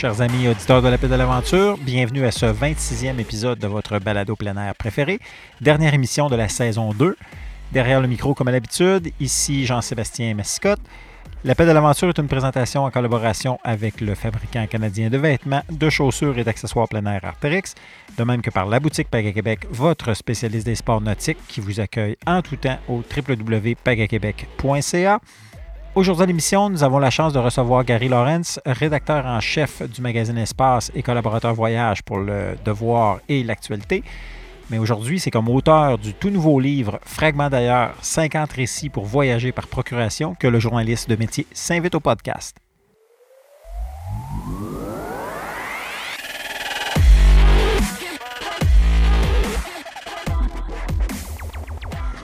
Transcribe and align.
Chers 0.00 0.22
amis 0.22 0.48
auditeurs 0.48 0.80
de 0.80 0.88
la 0.88 0.96
Paix 0.96 1.08
de 1.08 1.14
l'Aventure, 1.14 1.76
bienvenue 1.76 2.24
à 2.24 2.30
ce 2.30 2.46
26e 2.46 3.18
épisode 3.18 3.58
de 3.58 3.66
votre 3.66 3.98
balado 3.98 4.34
plein 4.34 4.56
air 4.56 4.74
préféré, 4.74 5.20
dernière 5.60 5.92
émission 5.92 6.30
de 6.30 6.36
la 6.36 6.48
saison 6.48 6.94
2. 6.94 7.18
Derrière 7.70 8.00
le 8.00 8.08
micro, 8.08 8.32
comme 8.32 8.48
à 8.48 8.50
l'habitude, 8.50 9.12
ici 9.20 9.66
Jean-Sébastien 9.66 10.32
Massicotte. 10.32 10.80
La 11.44 11.54
Paix 11.54 11.66
de 11.66 11.72
l'Aventure 11.72 12.08
est 12.08 12.18
une 12.18 12.28
présentation 12.28 12.84
en 12.84 12.90
collaboration 12.90 13.58
avec 13.62 14.00
le 14.00 14.14
fabricant 14.14 14.66
canadien 14.66 15.10
de 15.10 15.18
vêtements, 15.18 15.64
de 15.70 15.90
chaussures 15.90 16.38
et 16.38 16.44
d'accessoires 16.44 16.88
plein 16.88 17.04
air 17.04 17.22
Arterix, 17.22 17.74
de 18.16 18.24
même 18.24 18.40
que 18.40 18.48
par 18.48 18.64
la 18.64 18.80
boutique 18.80 19.10
Paga 19.10 19.32
Québec, 19.32 19.66
votre 19.70 20.14
spécialiste 20.14 20.64
des 20.64 20.76
sports 20.76 21.02
nautiques 21.02 21.46
qui 21.46 21.60
vous 21.60 21.78
accueille 21.78 22.16
en 22.26 22.40
tout 22.40 22.56
temps 22.56 22.78
au 22.88 23.02
www.pagaquebec.ca. 23.14 25.20
Aujourd'hui 25.96 26.22
à 26.22 26.26
l'émission, 26.26 26.70
nous 26.70 26.84
avons 26.84 27.00
la 27.00 27.10
chance 27.10 27.32
de 27.32 27.40
recevoir 27.40 27.84
Gary 27.84 28.08
Lawrence, 28.08 28.60
rédacteur 28.64 29.26
en 29.26 29.40
chef 29.40 29.82
du 29.82 30.00
magazine 30.00 30.38
Espace 30.38 30.92
et 30.94 31.02
collaborateur 31.02 31.52
voyage 31.52 32.04
pour 32.04 32.18
le 32.18 32.56
Devoir 32.64 33.18
et 33.28 33.42
l'actualité. 33.42 34.04
Mais 34.70 34.78
aujourd'hui, 34.78 35.18
c'est 35.18 35.32
comme 35.32 35.48
auteur 35.48 35.98
du 35.98 36.14
tout 36.14 36.30
nouveau 36.30 36.60
livre 36.60 37.00
Fragment 37.02 37.50
d'ailleurs, 37.50 37.96
50 38.02 38.52
récits 38.52 38.88
pour 38.88 39.04
voyager 39.04 39.50
par 39.50 39.66
procuration 39.66 40.36
que 40.36 40.46
le 40.46 40.60
journaliste 40.60 41.10
de 41.10 41.16
métier 41.16 41.44
s'invite 41.52 41.96
au 41.96 42.00
podcast. 42.00 42.56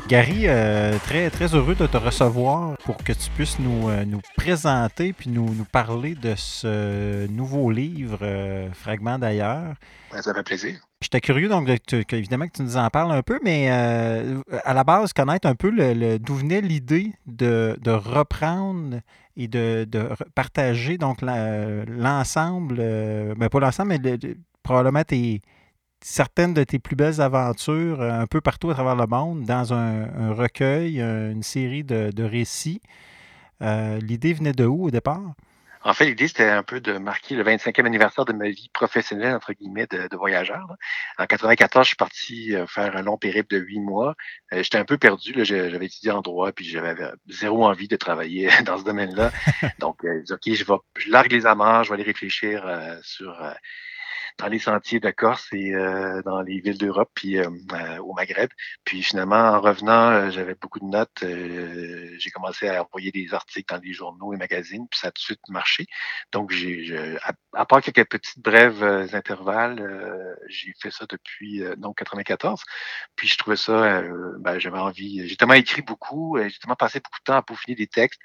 Gary, 0.09 0.43
euh, 0.45 0.97
très, 0.99 1.31
très 1.31 1.53
heureux 1.57 1.75
de 1.75 1.85
te 1.85 1.97
recevoir 1.97 2.77
pour 2.85 2.97
que 2.99 3.13
tu 3.13 3.29
puisses 3.31 3.59
nous, 3.59 3.89
euh, 3.89 4.05
nous 4.05 4.21
présenter 4.37 5.13
puis 5.13 5.29
nous, 5.31 5.53
nous, 5.53 5.65
parler 5.65 6.15
de 6.15 6.35
ce 6.37 7.27
nouveau 7.27 7.73
livre, 7.73 8.19
euh, 8.23 8.71
Fragment 8.73 9.19
d'ailleurs. 9.19 9.75
Ça 10.21 10.33
fait 10.33 10.43
plaisir. 10.45 10.79
J'étais 11.01 11.21
curieux, 11.21 11.49
donc, 11.49 11.69
évidemment, 12.13 12.47
que 12.47 12.53
tu 12.53 12.63
nous 12.63 12.77
en 12.77 12.89
parles 12.89 13.11
un 13.11 13.23
peu, 13.23 13.41
mais 13.43 13.69
à 13.69 14.75
la 14.75 14.85
base, 14.85 15.13
connaître 15.13 15.49
un 15.49 15.57
peu 15.57 15.71
le, 15.71 16.19
d'où 16.19 16.37
venait 16.37 16.61
l'idée 16.61 17.13
de, 17.27 17.77
de, 17.83 17.91
reprendre 17.91 19.01
et 19.37 19.49
de, 19.49 19.85
de 19.89 20.09
partager 20.35 20.99
donc 20.99 21.19
l'ensemble, 21.21 22.77
ben 22.77 23.49
pas 23.51 23.61
l'ensemble, 23.61 23.99
mais 24.03 24.19
probablement 24.63 25.03
tes 25.03 25.43
certaines 26.07 26.55
de 26.55 26.63
tes 26.63 26.79
plus 26.79 26.95
belles 26.95 27.21
aventures 27.21 28.01
euh, 28.01 28.13
un 28.13 28.27
peu 28.27 28.41
partout 28.41 28.71
à 28.71 28.75
travers 28.75 28.95
le 28.95 29.07
monde 29.07 29.45
dans 29.45 29.75
un, 29.75 30.33
recueil, 30.33 31.01
une 31.01 31.43
série 31.43 31.83
de, 31.83 32.23
récits. 32.23 32.81
Euh, 33.61 33.99
l'idée 33.99 34.33
venait 34.33 34.53
de 34.53 34.65
où 34.65 34.87
au 34.87 34.91
départ? 34.91 35.35
En 35.83 35.95
fait, 35.95 36.07
l'idée, 36.07 36.29
c'était 36.29 36.49
un 36.49 36.63
peu 36.63 36.81
de 36.81 36.99
marquer 36.99 37.35
le 37.35 37.45
25e 37.45 37.87
anniversaire 37.87 38.25
de 38.25 38.33
ma 38.33 38.49
vie 38.49 38.71
professionnelle, 38.73 39.35
entre 39.35 39.53
guillemets, 39.53 39.87
de, 39.87 40.17
voyageur. 40.17 40.77
En 41.19 41.27
94, 41.27 41.85
je 41.85 41.89
suis 41.89 41.97
parti 41.97 42.55
euh, 42.55 42.67
faire 42.67 42.97
un 42.97 43.03
long 43.03 43.17
périple 43.17 43.55
de 43.55 43.61
huit 43.61 43.81
mois. 43.81 44.15
J'étais 44.53 44.79
un 44.79 44.85
peu 44.85 44.99
perdu. 44.99 45.33
J'avais 45.45 45.87
étudié 45.87 46.13
en 46.13 46.23
droit, 46.23 46.53
puis 46.53 46.65
j'avais 46.65 46.95
zéro 47.29 47.67
envie 47.67 47.89
de 47.89 47.97
travailler 47.97 48.49
dans 48.65 48.79
ce 48.79 48.85
domaine-là. 48.85 49.33
Donc, 49.81 50.05
OK, 50.05 50.41
je, 50.45 50.65
vais, 50.65 50.79
je 50.99 51.11
largue 51.11 51.33
les 51.33 51.47
amarres, 51.47 51.83
je 51.83 51.91
vais 51.91 51.95
aller 51.95 52.05
réfléchir 52.05 52.65
sur 53.03 53.41
dans 54.39 54.49
les 54.49 54.59
sentiers 54.59 55.01
de 55.01 55.11
Corse 55.11 55.49
et 55.53 55.73
euh, 55.75 56.23
dans 56.23 56.43
les 56.43 56.61
villes 56.61 56.79
d'Europe, 56.79 57.11
puis 57.15 57.39
euh, 57.39 57.49
euh, 57.73 57.99
au 57.99 58.13
Maghreb. 58.13 58.51
Puis 58.85 59.03
finalement, 59.03 59.37
en 59.37 59.61
revenant, 59.61 60.31
j'avais 60.31 60.55
beaucoup 60.55 60.81
de 60.81 60.85
notes. 60.85 61.25
j'ai 62.19 62.31
commencé 62.31 62.69
à 62.69 62.85
envoyer 62.85 63.11
des 63.13 63.33
articles 63.35 63.73
dans 63.73 63.81
les 63.81 63.93
journaux 63.93 64.35
et 64.35 64.37
magazines, 64.37 64.87
puis 64.91 65.01
ça 65.01 65.09
a 65.09 65.11
tout 65.11 65.21
de 65.21 65.25
suite 65.25 65.49
marché. 65.49 65.87
Donc, 66.33 66.51
j'ai, 66.51 67.19
à, 67.55 67.65
part 67.65 67.81
quelques 67.81 68.09
petites 68.09 68.41
brèves 68.41 68.83
intervalles, 69.13 70.37
j'ai 70.49 70.73
fait 70.81 70.91
ça 70.91 71.07
depuis 71.09 71.63
donc 71.79 71.99
94. 71.99 72.63
Puis 73.17 73.29
je 73.29 73.39
trouvais 73.39 73.57
ça, 73.57 74.03
ben, 74.41 74.59
j'avais 74.59 74.79
envie. 74.79 75.27
J'ai 75.29 75.37
tellement 75.37 75.55
écrit 75.55 75.83
beaucoup, 75.83 76.39
j'ai 76.39 76.59
tellement 76.59 76.77
passé 76.77 77.01
beaucoup 77.01 77.19
de 77.21 77.25
temps 77.25 77.37
à 77.37 77.43
peaufiner 77.43 77.75
des 77.75 77.87
textes 77.87 78.21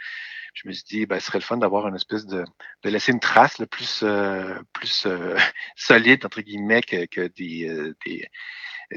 je 0.54 0.68
me 0.68 0.74
suis 0.74 0.84
dit, 0.84 1.06
ben, 1.06 1.20
ce 1.20 1.28
serait 1.28 1.40
le 1.40 1.44
fun 1.44 1.58
d'avoir 1.58 1.88
une 1.88 1.96
espèce 1.96 2.26
de, 2.26 2.44
de 2.84 2.90
laisser 2.90 3.12
une 3.12 3.20
trace 3.20 3.60
le 3.60 3.66
plus, 3.66 4.02
euh, 4.04 4.60
plus 4.74 5.06
euh, 5.06 5.38
solide, 5.76 6.01
entre 6.26 6.42
guillemets, 6.42 6.82
que, 6.82 7.06
que 7.06 7.28
des, 7.28 7.68
euh, 7.70 7.96
des, 8.06 8.28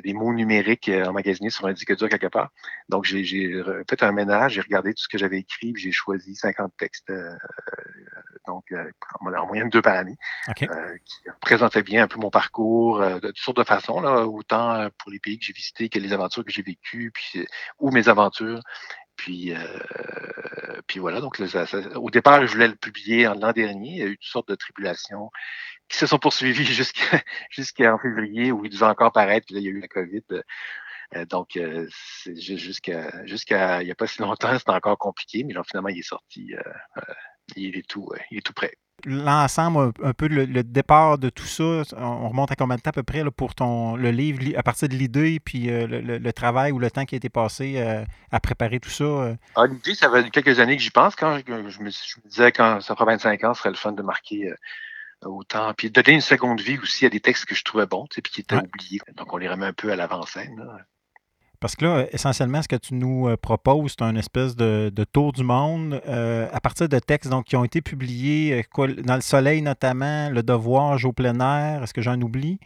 des, 0.02 0.12
mots 0.12 0.32
numériques 0.32 0.88
emmagasinés 0.88 1.50
sur 1.50 1.66
un 1.66 1.72
disque 1.72 1.96
dur 1.96 2.08
quelque 2.08 2.26
part. 2.26 2.50
Donc, 2.88 3.04
j'ai 3.04 3.24
fait 3.88 4.02
un 4.02 4.12
ménage, 4.12 4.54
j'ai 4.54 4.60
regardé 4.60 4.92
tout 4.94 5.02
ce 5.02 5.08
que 5.08 5.18
j'avais 5.18 5.38
écrit, 5.38 5.72
j'ai 5.76 5.92
choisi 5.92 6.34
50 6.34 6.72
textes, 6.76 7.12
donc 8.46 8.64
en 9.20 9.46
moyenne 9.46 9.68
deux 9.68 9.82
par 9.82 9.96
année, 9.96 10.16
qui 10.56 10.66
présentaient 11.40 11.82
bien 11.82 12.04
un 12.04 12.08
peu 12.08 12.18
mon 12.18 12.30
parcours 12.30 13.00
de 13.00 13.28
toutes 13.28 13.38
sortes 13.38 13.58
de 13.58 13.64
façons, 13.64 14.00
là, 14.00 14.26
autant 14.26 14.88
pour 14.98 15.12
les 15.12 15.20
pays 15.20 15.38
que 15.38 15.44
j'ai 15.44 15.52
visités 15.52 15.88
que 15.88 15.98
les 15.98 16.12
aventures 16.12 16.44
que 16.44 16.52
j'ai 16.52 16.62
vécues, 16.62 17.12
puis 17.14 17.46
ou 17.78 17.90
mes 17.90 18.08
aventures. 18.08 18.60
Puis, 19.16 19.52
euh, 19.52 20.80
puis 20.86 21.00
voilà, 21.00 21.20
donc 21.20 21.40
au 21.96 22.10
départ, 22.10 22.46
je 22.46 22.52
voulais 22.52 22.68
le 22.68 22.76
publier 22.76 23.24
l'an 23.24 23.52
dernier. 23.52 23.90
Il 23.90 23.98
y 23.98 24.02
a 24.02 24.06
eu 24.06 24.18
toutes 24.18 24.30
sortes 24.30 24.48
de 24.48 24.54
tribulations 24.54 25.30
qui 25.88 25.98
se 25.98 26.06
sont 26.06 26.18
poursuivies 26.18 26.64
jusqu'en 27.50 27.98
février 27.98 28.52
où 28.52 28.64
il 28.64 28.70
devait 28.70 28.86
encore 28.86 29.12
paraître. 29.12 29.46
Puis 29.46 29.54
là, 29.54 29.60
il 29.60 29.64
y 29.64 29.68
a 29.68 29.70
eu 29.70 29.80
la 29.80 29.88
COVID. 29.88 30.22
Euh, 31.16 31.26
donc, 31.26 31.56
euh, 31.56 31.88
jusqu'à 32.26 33.24
jusqu'à 33.26 33.82
il 33.82 33.86
n'y 33.86 33.92
a 33.92 33.94
pas 33.94 34.06
si 34.06 34.20
longtemps, 34.20 34.52
c'était 34.58 34.70
encore 34.70 34.98
compliqué, 34.98 35.44
mais 35.44 35.54
finalement, 35.68 35.88
il 35.88 35.98
est 35.98 36.02
sorti. 36.02 36.52
il 37.56 37.76
est 37.76 37.88
tout, 37.88 38.08
il 38.30 38.38
est 38.38 38.42
tout 38.42 38.54
prêt 38.54 38.74
l'ensemble, 39.04 39.92
un, 40.02 40.12
peu 40.12 40.28
le, 40.28 40.46
départ 40.62 41.18
de 41.18 41.28
tout 41.28 41.46
ça, 41.46 41.82
on 41.96 42.28
remonte 42.28 42.50
à 42.50 42.56
combien 42.56 42.76
de 42.76 42.80
temps 42.80 42.90
à 42.90 42.92
peu 42.92 43.02
près 43.02 43.22
pour 43.30 43.54
ton 43.54 43.96
le 43.96 44.10
livre, 44.10 44.42
à 44.56 44.62
partir 44.62 44.88
de 44.88 44.94
l'idée, 44.94 45.40
puis 45.40 45.70
euh, 45.70 45.86
le, 45.86 46.32
travail 46.32 46.72
ou 46.72 46.78
le 46.78 46.90
temps 46.90 47.04
qui 47.04 47.14
a 47.14 47.18
été 47.18 47.28
passé 47.28 47.74
euh, 47.76 48.04
à 48.30 48.40
préparer 48.40 48.80
tout 48.80 48.90
ça? 48.90 49.04
Euh? 49.04 49.36
Ah, 49.56 49.66
l'idée, 49.66 49.94
ça 49.94 50.10
fait 50.10 50.30
quelques 50.30 50.58
années 50.58 50.76
que 50.76 50.82
j'y 50.82 50.90
pense. 50.90 51.16
Quand 51.16 51.38
je 51.46 51.80
me, 51.82 51.90
disais, 52.28 52.52
quand 52.52 52.80
ça 52.80 52.94
fera 52.94 53.06
25 53.06 53.44
ans, 53.44 53.54
ce 53.54 53.60
serait 53.60 53.70
le 53.70 53.76
fun 53.76 53.92
de 53.92 54.02
marquer 54.02 54.52
autant. 55.22 55.72
Puis 55.74 55.90
de 55.90 56.00
donner 56.00 56.14
une 56.14 56.20
seconde 56.20 56.60
vie 56.60 56.78
aussi 56.78 57.06
à 57.06 57.10
des 57.10 57.20
textes 57.20 57.46
que 57.46 57.54
je 57.54 57.64
trouvais 57.64 57.86
bons, 57.86 58.06
puis 58.10 58.22
qui 58.22 58.40
étaient 58.40 58.56
oubliés. 58.56 59.00
Donc, 59.16 59.32
on 59.32 59.36
les 59.36 59.48
remet 59.48 59.66
un 59.66 59.72
peu 59.72 59.92
à 59.92 59.96
l'avant-scène. 59.96 60.64
Parce 61.64 61.76
que 61.76 61.86
là, 61.86 62.06
essentiellement, 62.12 62.60
ce 62.60 62.68
que 62.68 62.76
tu 62.76 62.92
nous 62.92 63.26
euh, 63.26 63.38
proposes, 63.38 63.94
c'est 63.98 64.04
un 64.04 64.16
espèce 64.16 64.54
de, 64.54 64.92
tour 65.10 65.32
du 65.32 65.42
monde 65.42 65.98
euh, 66.06 66.46
à 66.52 66.60
partir 66.60 66.90
de 66.90 66.98
textes 66.98 67.30
donc, 67.30 67.46
qui 67.46 67.56
ont 67.56 67.64
été 67.64 67.80
publiés 67.80 68.62
euh, 68.76 68.86
dans 69.02 69.14
Le 69.14 69.22
Soleil 69.22 69.62
notamment, 69.62 70.28
Le 70.28 70.42
Devoir, 70.42 71.02
au 71.02 71.12
plein 71.14 71.40
air, 71.40 71.82
est-ce 71.82 71.94
que 71.94 72.02
j'en 72.02 72.20
oublie? 72.20 72.58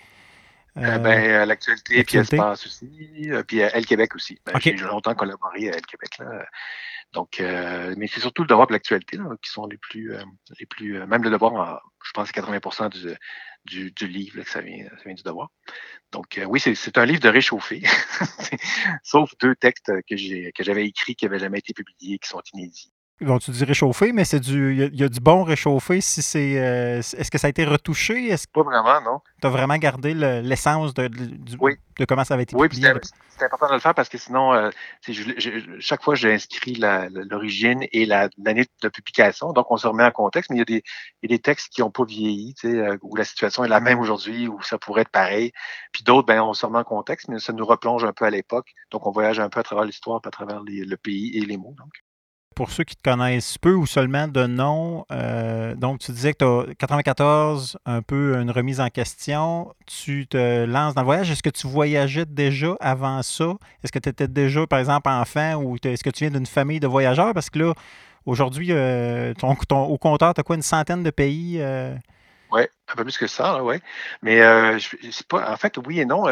Ben, 0.77 1.45
l'actualité, 1.47 2.05
puis 2.05 2.19
Espace 2.19 2.67
aussi, 2.67 3.31
puis 3.47 3.59
Elle 3.59 3.87
Québec 3.87 4.15
aussi. 4.15 4.39
Ben, 4.45 4.55
J'ai 4.61 4.75
longtemps 4.77 5.15
collaboré 5.15 5.69
à 5.71 5.77
Elle 5.77 5.87
Québec. 5.87 6.19
Là. 6.19 6.47
Donc, 7.13 7.41
mais 7.41 8.07
c'est 8.07 8.21
surtout 8.21 8.43
le 8.43 8.49
devoir 8.49 8.67
de 8.67 8.73
l'actualité 8.73 9.19
qui 9.43 9.51
sont 9.51 9.67
les 9.67 9.79
plus, 9.79 10.15
les 10.59 10.67
plus, 10.67 11.05
même 11.07 11.23
le 11.23 11.31
devoir, 11.31 11.83
je 12.05 12.13
pense, 12.13 12.31
80% 12.31 12.91
du, 12.91 13.17
du, 13.65 14.07
livre, 14.07 14.43
que 14.43 14.51
ça 14.51 14.61
vient, 14.61 14.89
ça 14.89 15.03
vient, 15.05 15.15
du 15.15 15.23
devoir. 15.23 15.51
Donc, 16.13 16.39
euh, 16.39 16.45
oui, 16.45 16.61
c'est 16.61 16.99
un 16.99 17.05
livre 17.05 17.21
de 17.21 17.29
réchauffé, 17.29 17.83
sauf 19.03 19.31
deux 19.41 19.55
textes 19.55 19.93
que 20.09 20.17
j'avais 20.63 20.87
écrits 20.87 21.15
qui 21.15 21.25
n'avaient 21.25 21.39
jamais 21.39 21.59
été 21.59 21.75
publiés, 21.75 22.19
qui 22.19 22.29
sont 22.29 22.41
inédits. 22.55 22.93
Bon, 23.21 23.39
tu 23.39 23.51
dis 23.51 23.65
réchauffé, 23.65 24.13
mais 24.13 24.25
c'est 24.25 24.39
du. 24.39 24.89
Il 24.93 25.01
y, 25.01 25.03
a 25.03 25.09
du 25.09 25.19
bon 25.19 25.43
réchauffé 25.43 26.01
si 26.01 26.23
c'est. 26.23 26.57
Euh, 26.57 26.99
est-ce 26.99 27.31
que 27.33 27.39
ça 27.39 27.49
a 27.49 27.51
été 27.51 27.65
retouché? 27.65 28.33
Pas 28.53 28.63
vraiment, 28.63 29.01
non. 29.01 29.21
Tu 29.41 29.47
as 29.47 29.51
vraiment 29.51 29.77
gardé 29.77 30.15
l'essence 30.15 30.95
de, 30.95 31.09
de, 31.09 32.05
comment 32.05 32.23
ça 32.23 32.35
avait 32.35 32.45
été 32.45 32.55
Oui, 32.55 32.69
c'est 32.71 33.45
important 33.45 33.69
de 33.69 33.75
le 33.75 33.81
faire 33.81 33.95
parce 33.95 34.09
que 34.09 34.19
sinon, 34.19 34.53
euh, 34.53 34.71
chaque 35.81 36.03
fois, 36.03 36.15
j'ai 36.15 36.33
inscrit 36.33 36.81
l'origine 37.29 37.85
et 37.91 38.07
l'année 38.07 38.67
de 38.83 38.89
publication. 38.89 39.53
Donc, 39.53 39.69
on 39.71 39.77
se 39.77 39.89
remet 39.89 40.05
en 40.05 40.13
contexte, 40.13 40.51
mais 40.51 40.57
il 40.57 40.61
y 40.61 40.63
a 40.63 40.65
des, 40.65 40.85
il 41.23 41.31
y 41.31 41.35
a 41.35 41.37
des 41.37 41.43
textes 41.43 41.73
qui 41.73 41.81
n'ont 41.81 41.91
pas 41.91 42.05
vieilli, 42.05 42.55
euh, 42.67 42.97
où 43.03 43.17
la 43.17 43.25
situation 43.25 43.65
est 43.65 43.69
la 43.69 43.81
même 43.81 43.99
aujourd'hui, 43.99 44.47
où 44.47 44.63
ça 44.63 44.79
pourrait 44.79 45.03
être 45.03 45.11
pareil. 45.11 45.51
Puis 45.93 46.05
d'autres, 46.05 46.27
ben, 46.27 46.41
on 46.41 46.55
se 46.55 46.65
remet 46.65 46.79
en 46.79 46.85
contexte, 46.85 47.27
mais 47.29 47.41
ça 47.41 47.53
nous 47.53 47.67
replonge 47.67 48.05
un 48.05 48.13
peu 48.13 48.27
à 48.27 48.31
l'époque. 48.31 48.75
Donc, 48.93 49.09
on 49.09 49.11
voyage 49.11 49.41
un 49.41 49.49
peu 49.49 49.59
à 49.59 49.65
travers 49.65 49.85
l'histoire, 49.85 50.21
à 50.25 50.31
travers 50.31 50.63
le 50.65 50.97
pays 50.97 51.37
et 51.37 51.45
les 51.45 51.57
mots. 51.57 51.75
Donc 51.77 51.91
pour 52.59 52.73
ceux 52.73 52.83
qui 52.83 52.97
te 52.97 53.09
connaissent 53.09 53.57
peu 53.57 53.73
ou 53.73 53.87
seulement 53.87 54.27
de 54.27 54.45
nom, 54.47 55.07
euh, 55.13 55.77
donc 55.77 56.01
tu 56.01 56.11
disais 56.11 56.33
que 56.33 56.65
tu 56.65 56.71
as 56.71 56.75
94, 56.75 57.79
un 57.87 58.03
peu 58.03 58.35
une 58.35 58.51
remise 58.51 58.81
en 58.81 58.89
question. 58.89 59.73
Tu 59.87 60.27
te 60.27 60.65
lances 60.65 60.93
dans 60.93 61.03
le 61.03 61.05
voyage. 61.05 61.31
Est-ce 61.31 61.45
que 61.45 61.51
tu 61.51 61.69
voyageais 61.69 62.25
déjà 62.27 62.75
avant 62.81 63.23
ça? 63.23 63.55
Est-ce 63.85 63.93
que 63.93 64.01
tu 64.01 64.09
étais 64.09 64.27
déjà, 64.27 64.67
par 64.67 64.81
exemple, 64.81 65.09
enfant 65.09 65.55
ou 65.63 65.77
est-ce 65.81 66.03
que 66.03 66.11
tu 66.11 66.25
viens 66.25 66.33
d'une 66.33 66.47
famille 66.47 66.81
de 66.81 66.89
voyageurs? 66.89 67.33
Parce 67.33 67.49
que 67.49 67.61
là, 67.61 67.75
aujourd'hui, 68.27 68.73
euh, 68.73 69.35
ton, 69.35 69.55
au 69.85 69.97
compteur, 69.97 70.35
tu 70.35 70.41
as 70.41 70.43
quoi, 70.43 70.57
une 70.57 70.63
centaine 70.63 71.05
de 71.05 71.11
pays? 71.11 71.59
Euh? 71.61 71.95
Oui, 72.51 72.63
un 72.89 72.95
peu 72.97 73.05
plus 73.05 73.19
que 73.19 73.29
ça, 73.29 73.63
oui. 73.63 73.77
Mais 74.21 74.41
c'est 75.13 75.29
pas. 75.29 75.49
En 75.49 75.57
fait, 75.57 75.79
oui 75.87 76.01
et 76.01 76.05
non. 76.05 76.25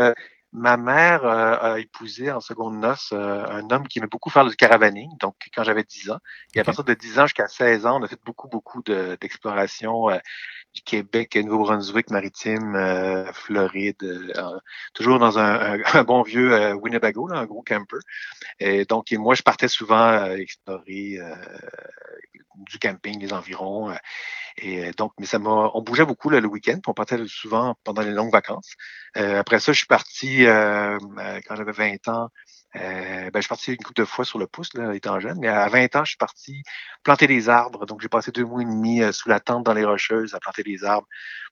Ma 0.53 0.77
mère 0.77 1.25
euh, 1.25 1.75
a 1.75 1.79
épousé 1.79 2.31
en 2.31 2.41
seconde 2.41 2.79
noce 2.79 3.11
euh, 3.13 3.45
un 3.47 3.69
homme 3.71 3.87
qui 3.89 3.99
aimait 3.99 4.09
beaucoup 4.09 4.31
faire 4.31 4.47
du 4.47 4.57
caravaning, 4.57 5.11
donc 5.19 5.35
quand 5.55 5.65
j'avais 5.65 5.85
10 5.85 6.11
ans. 6.11 6.19
Et 6.55 6.61
à 6.61 6.65
partir 6.65 6.85
de 6.85 6.95
10 6.95 7.19
ans 7.19 7.27
jusqu'à 7.27 7.49
16 7.49 7.85
ans, 7.85 8.01
on 8.01 8.05
a 8.05 8.09
fait 8.09 8.21
beaucoup, 8.25 8.49
beaucoup 8.49 8.83
d'exploration. 8.83 10.09
Euh, 10.11 10.19
Québec, 10.85 11.37
Nouveau-Brunswick, 11.37 12.11
Maritime, 12.11 13.27
Floride, 13.33 14.33
toujours 14.95 15.19
dans 15.19 15.39
un, 15.39 15.79
bon 16.05 16.23
vieux 16.23 16.75
Winnebago, 16.75 17.29
un 17.33 17.45
gros 17.47 17.63
camper. 17.63 17.99
Et 18.61 18.85
donc, 18.85 19.11
moi, 19.13 19.35
je 19.35 19.43
partais 19.43 19.69
souvent 19.69 20.25
explorer 20.33 21.19
du 22.71 22.79
camping, 22.79 23.21
les 23.21 23.33
environs. 23.33 23.93
Et 24.59 24.91
donc, 24.93 25.13
mais 25.19 25.27
ça 25.27 25.39
m'a, 25.39 25.71
on 25.75 25.83
bougeait 25.83 26.07
beaucoup 26.07 26.31
le 26.31 26.47
week-end, 26.47 26.79
on 26.87 26.95
partait 26.95 27.19
souvent 27.27 27.77
pendant 27.85 28.03
les 28.03 28.13
longues 28.13 28.33
vacances. 28.33 28.75
après 29.15 29.61
ça, 29.61 29.73
je 29.73 29.79
suis 29.79 29.87
parti 29.87 30.45
quand 30.45 31.57
j'avais 31.57 31.73
20 31.73 32.09
ans 32.09 32.31
euh, 32.77 33.31
ben, 33.31 33.37
je 33.37 33.41
suis 33.41 33.49
parti 33.49 33.73
une 33.73 33.79
couple 33.79 34.01
de 34.01 34.05
fois 34.05 34.25
sur 34.25 34.39
le 34.39 34.47
pouce, 34.47 34.71
étant 34.93 35.21
jeune, 35.21 35.39
mais 35.39 35.49
à 35.49 35.69
20 35.69 35.97
ans, 35.97 36.05
je 36.05 36.11
suis 36.11 36.17
parti 36.17 36.63
planter 37.03 37.27
des 37.27 37.49
arbres. 37.49 37.87
Donc, 37.87 38.01
j'ai 38.01 38.09
passé 38.09 38.31
deux 38.33 38.45
mois 38.45 38.63
et 38.63 38.65
demi 38.65 39.03
euh, 39.03 39.13
sous 39.13 39.29
la 39.29 39.41
tente 39.41 39.65
dans 39.65 39.73
les 39.73 39.85
Rocheuses 39.85 40.35
à 40.35 40.41
planter 40.41 40.63
des 40.63 40.85
arbres 40.85 41.07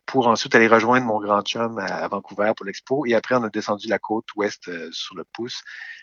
pour 0.07 0.27
ensuite 0.27 0.55
aller 0.55 0.67
rejoindre 0.67 1.07
mon 1.07 1.21
grand 1.21 1.43
chum 1.43 1.79
à, 1.79 2.07
Vancouver 2.09 2.53
pour 2.57 2.67
l'expo. 2.67 3.07
Et 3.07 3.15
après, 3.15 3.35
on 3.37 3.43
a 3.43 3.49
descendu 3.49 3.89
la 3.89 3.99
côte 3.99 4.27
ouest 4.37 4.69
euh, 4.69 4.89
sur 4.93 5.17
le 5.17 5.25
pouce 5.33 5.63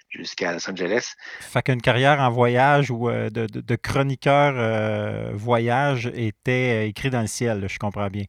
jusqu'à 0.10 0.54
Los 0.54 0.70
Angeles. 0.70 1.14
Fait 1.40 1.62
qu'une 1.62 1.82
carrière 1.82 2.20
en 2.20 2.30
voyage 2.30 2.92
ou 2.92 3.10
de, 3.10 3.30
de, 3.30 3.76
chroniqueur 3.78 5.34
voyage 5.34 6.12
était 6.14 6.90
écrit 6.90 7.10
dans 7.10 7.22
le 7.22 7.28
ciel, 7.28 7.66
je 7.70 7.80
comprends 7.80 8.10
bien. 8.10 8.26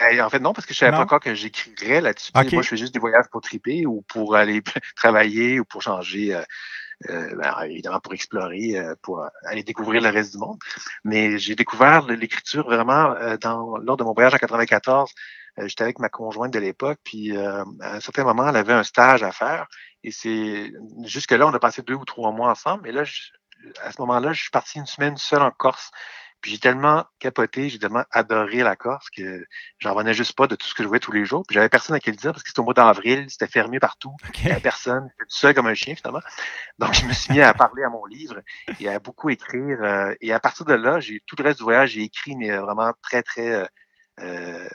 En 0.00 0.30
fait, 0.30 0.40
non, 0.40 0.52
parce 0.52 0.66
que 0.66 0.74
je 0.74 0.78
savais 0.78 0.92
pas 0.92 1.02
encore 1.02 1.20
que 1.20 1.34
j'écrirais 1.34 2.00
là-dessus. 2.00 2.32
Moi, 2.34 2.44
je 2.44 2.68
fais 2.68 2.76
juste 2.76 2.92
des 2.92 2.98
voyages 2.98 3.26
pour 3.30 3.40
triper 3.40 3.86
ou 3.86 4.02
pour 4.02 4.36
aller 4.36 4.62
travailler 4.96 5.60
ou 5.60 5.64
pour 5.64 5.82
changer, 5.82 6.34
euh, 6.34 6.42
euh, 7.10 7.34
ben, 7.36 7.62
évidemment 7.64 8.00
pour 8.00 8.12
explorer, 8.12 8.76
euh, 8.76 8.94
pour 9.02 9.24
aller 9.44 9.62
découvrir 9.62 10.02
le 10.02 10.10
reste 10.10 10.32
du 10.32 10.38
monde. 10.38 10.58
Mais 11.04 11.38
j'ai 11.38 11.54
découvert 11.54 12.06
l'écriture 12.06 12.64
vraiment 12.64 13.14
dans, 13.40 13.78
lors 13.78 13.96
de 13.96 14.04
mon 14.04 14.12
voyage 14.12 14.34
en 14.34 14.38
94. 14.38 15.10
J'étais 15.64 15.84
avec 15.84 15.98
ma 15.98 16.10
conjointe 16.10 16.52
de 16.52 16.58
l'époque, 16.58 16.98
puis 17.02 17.34
à 17.34 17.64
un 17.80 18.00
certain 18.00 18.24
moment, 18.24 18.48
elle 18.48 18.56
avait 18.56 18.74
un 18.74 18.84
stage 18.84 19.22
à 19.22 19.32
faire. 19.32 19.66
Et 20.04 20.10
c'est 20.10 20.70
jusque-là, 21.04 21.46
on 21.46 21.54
a 21.54 21.58
passé 21.58 21.80
deux 21.80 21.94
ou 21.94 22.04
trois 22.04 22.30
mois 22.32 22.50
ensemble. 22.50 22.82
Mais 22.84 22.92
là, 22.92 23.04
à 23.82 23.92
ce 23.92 24.00
moment-là, 24.02 24.34
je 24.34 24.42
suis 24.42 24.50
parti 24.50 24.78
une 24.78 24.86
semaine 24.86 25.16
seule 25.16 25.42
en 25.42 25.50
Corse 25.50 25.90
puis 26.40 26.52
j'ai 26.52 26.58
tellement 26.58 27.04
capoté, 27.18 27.68
j'ai 27.68 27.78
tellement 27.78 28.04
adoré 28.10 28.62
la 28.62 28.76
Corse 28.76 29.10
que 29.10 29.44
j'en 29.78 29.94
revenais 29.94 30.14
juste 30.14 30.34
pas 30.34 30.46
de 30.46 30.54
tout 30.54 30.66
ce 30.66 30.74
que 30.74 30.82
je 30.82 30.88
voyais 30.88 31.00
tous 31.00 31.12
les 31.12 31.24
jours. 31.24 31.42
Puis 31.46 31.54
j'avais 31.54 31.68
personne 31.68 31.96
à 31.96 32.00
qui 32.00 32.10
le 32.10 32.16
dire 32.16 32.32
parce 32.32 32.42
que 32.42 32.50
c'était 32.50 32.60
au 32.60 32.64
mois 32.64 32.74
d'avril, 32.74 33.26
c'était 33.28 33.46
fermé 33.46 33.80
partout. 33.80 34.14
Il 34.38 34.44
n'y 34.44 34.52
avait 34.52 34.60
personne, 34.60 35.08
j'étais 35.10 35.28
tout 35.28 35.36
seul 35.36 35.54
comme 35.54 35.66
un 35.66 35.74
chien 35.74 35.94
finalement. 35.94 36.20
Donc 36.78 36.94
je 36.94 37.04
me 37.06 37.12
suis 37.12 37.32
mis 37.32 37.40
à 37.40 37.54
parler 37.54 37.82
à 37.82 37.88
mon 37.88 38.04
livre 38.04 38.40
et 38.80 38.88
à 38.88 38.98
beaucoup 38.98 39.30
écrire. 39.30 39.78
Euh, 39.82 40.14
et 40.20 40.32
à 40.32 40.40
partir 40.40 40.64
de 40.66 40.74
là, 40.74 41.00
j'ai 41.00 41.22
tout 41.26 41.36
le 41.38 41.44
reste 41.44 41.58
du 41.58 41.64
voyage, 41.64 41.90
j'ai 41.90 42.02
écrit, 42.02 42.36
mais 42.36 42.56
vraiment 42.56 42.92
très, 43.02 43.22
très 43.22 43.50
euh, 43.50 43.66
euh 44.20 44.68